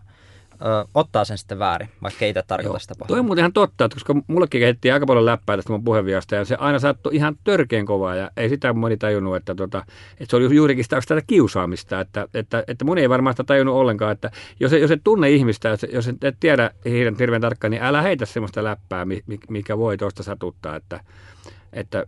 ö, 0.63 0.85
ottaa 0.93 1.25
sen 1.25 1.37
sitten 1.37 1.59
väärin, 1.59 1.89
vaikka 2.03 2.25
ei 2.25 2.29
itse 2.29 2.43
tarkoita 2.47 2.79
sitä 2.79 2.93
pahaa. 2.99 3.07
Tuo 3.07 3.17
on 3.17 3.25
muuten 3.25 3.41
ihan 3.41 3.53
totta, 3.53 3.85
että 3.85 3.95
koska 3.95 4.15
mullekin 4.27 4.61
kehittiin 4.61 4.93
aika 4.93 5.05
paljon 5.05 5.25
läppää 5.25 5.55
tästä 5.55 5.71
mun 5.71 5.83
puheenviasta 5.83 6.35
ja 6.35 6.45
se 6.45 6.55
aina 6.55 6.79
saattoi 6.79 7.15
ihan 7.15 7.35
törkeän 7.43 7.85
kovaa 7.85 8.15
ja 8.15 8.31
ei 8.37 8.49
sitä 8.49 8.73
moni 8.73 8.97
tajunnut, 8.97 9.35
että, 9.35 9.55
tota, 9.55 9.85
että 10.11 10.25
se 10.29 10.35
oli 10.35 10.55
juurikin 10.55 10.83
sitä, 10.83 11.01
sitä 11.01 11.21
kiusaamista, 11.27 11.99
että, 11.99 12.27
että, 12.33 12.63
että 12.67 12.85
moni 12.85 13.01
ei 13.01 13.09
varmaan 13.09 13.33
sitä 13.33 13.43
tajunnut 13.43 13.75
ollenkaan, 13.75 14.11
että 14.11 14.31
jos, 14.59 14.71
jos 14.71 14.91
et 14.91 15.01
tunne 15.03 15.29
ihmistä, 15.29 15.77
jos 15.91 16.07
et, 16.07 16.23
et 16.23 16.37
tiedä 16.39 16.71
hirveän, 16.85 17.15
hirveän 17.19 17.41
tarkkaan, 17.41 17.71
niin 17.71 17.83
älä 17.83 18.01
heitä 18.01 18.25
sellaista 18.25 18.63
läppää, 18.63 19.05
mikä 19.49 19.77
voi 19.77 19.97
tuosta 19.97 20.23
satuttaa, 20.23 20.75
että, 20.75 20.99
että, 21.73 22.05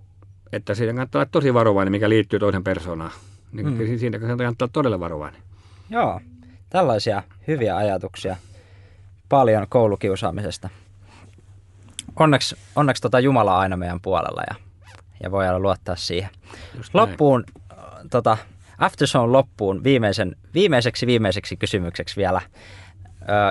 että 0.51 0.75
siinä 0.75 0.93
kannattaa 0.93 1.19
olla 1.19 1.29
tosi 1.31 1.53
varovainen, 1.53 1.91
mikä 1.91 2.09
liittyy 2.09 2.39
toisen 2.39 2.63
persoonaan. 2.63 3.11
Niin 3.51 3.67
mm. 3.67 3.97
Siinä 3.97 4.19
kannattaa 4.19 4.47
olla 4.47 4.69
todella 4.73 4.99
varovainen. 4.99 5.41
Joo, 5.89 6.19
Tällaisia 6.75 7.23
hyviä 7.47 7.77
ajatuksia 7.77 8.35
paljon 9.29 9.67
koulukiusaamisesta. 9.69 10.69
Onneksi, 12.15 12.55
onneksi 12.75 13.01
tota 13.01 13.19
Jumala 13.19 13.53
on 13.53 13.59
aina 13.59 13.77
meidän 13.77 13.99
puolella 14.01 14.41
ja, 14.49 14.55
ja 15.23 15.31
voidaan 15.31 15.61
luottaa 15.61 15.95
siihen. 15.95 16.29
loppuun, 16.93 17.43
tota, 18.11 18.37
Afterzone 18.77 19.31
loppuun 19.31 19.83
viimeisen, 19.83 20.35
viimeiseksi 20.53 21.07
viimeiseksi 21.07 21.57
kysymykseksi 21.57 22.15
vielä. 22.15 22.41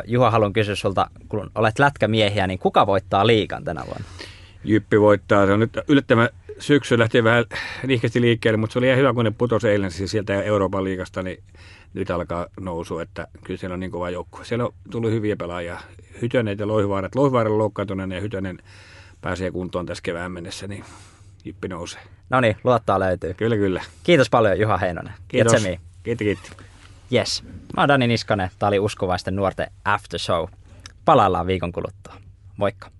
Juha, 0.04 0.30
haluan 0.30 0.52
kysyä 0.52 0.74
sulta, 0.74 1.10
kun 1.28 1.50
olet 1.54 1.78
lätkämiehiä, 1.78 2.46
niin 2.46 2.58
kuka 2.58 2.86
voittaa 2.86 3.26
liikan 3.26 3.64
tänä 3.64 3.82
vuonna? 3.86 4.04
Jyppi 4.64 5.00
voittaa. 5.00 5.46
Se 5.46 5.52
on 5.52 5.60
nyt 5.60 5.78
yllättävän 5.88 6.28
syksy 6.58 6.98
lähti 6.98 7.24
vähän 7.24 7.44
nihkeästi 7.86 8.20
liikkeelle, 8.20 8.56
mutta 8.56 8.72
se 8.72 8.78
oli 8.78 8.86
ihan 8.86 8.98
hyvä, 8.98 9.12
kun 9.12 9.24
ne 9.24 9.30
putosi 9.30 9.68
eilen 9.68 9.90
siis 9.90 10.10
sieltä 10.10 10.42
Euroopan 10.42 10.84
liigasta, 10.84 11.22
niin 11.22 11.42
nyt 11.94 12.10
alkaa 12.10 12.46
nousu, 12.60 12.98
että 12.98 13.26
kyllä 13.44 13.58
siellä 13.58 13.74
on 13.74 13.80
niin 13.80 13.90
kova 13.90 14.10
joukkue. 14.10 14.44
Siellä 14.44 14.64
on 14.64 14.72
tullut 14.90 15.10
hyviä 15.10 15.36
pelaajia, 15.36 15.80
Hytönen 16.22 16.58
ja 16.58 16.68
Loihivaarat. 16.68 17.14
Loihivaaran 17.14 17.58
loukkaantuneena 17.58 18.14
ja 18.14 18.20
Hytönen 18.20 18.58
pääsee 19.20 19.50
kuntoon 19.50 19.86
tässä 19.86 20.02
kevään 20.02 20.32
mennessä, 20.32 20.66
niin 20.66 20.84
Jyppi 21.44 21.68
nousee. 21.68 22.00
No 22.30 22.40
niin, 22.40 22.56
luottaa 22.64 23.00
löytyy. 23.00 23.34
Kyllä, 23.34 23.56
kyllä. 23.56 23.82
Kiitos 24.02 24.30
paljon 24.30 24.60
Juha 24.60 24.76
Heinonen. 24.76 25.12
Kiitos. 25.28 25.66
Kiitti, 26.02 26.24
kiitti. 26.24 26.50
Yes. 27.12 27.44
Mä 27.76 27.82
oon 27.82 27.88
Dani 27.88 28.06
Niskanen. 28.06 28.50
Tää 28.58 28.68
oli 28.68 28.78
Uskovaisten 28.78 29.36
nuorten 29.36 29.66
After 29.84 30.20
Show. 30.20 30.46
Palaillaan 31.04 31.46
viikon 31.46 31.72
kuluttua. 31.72 32.14
Moikka. 32.56 32.93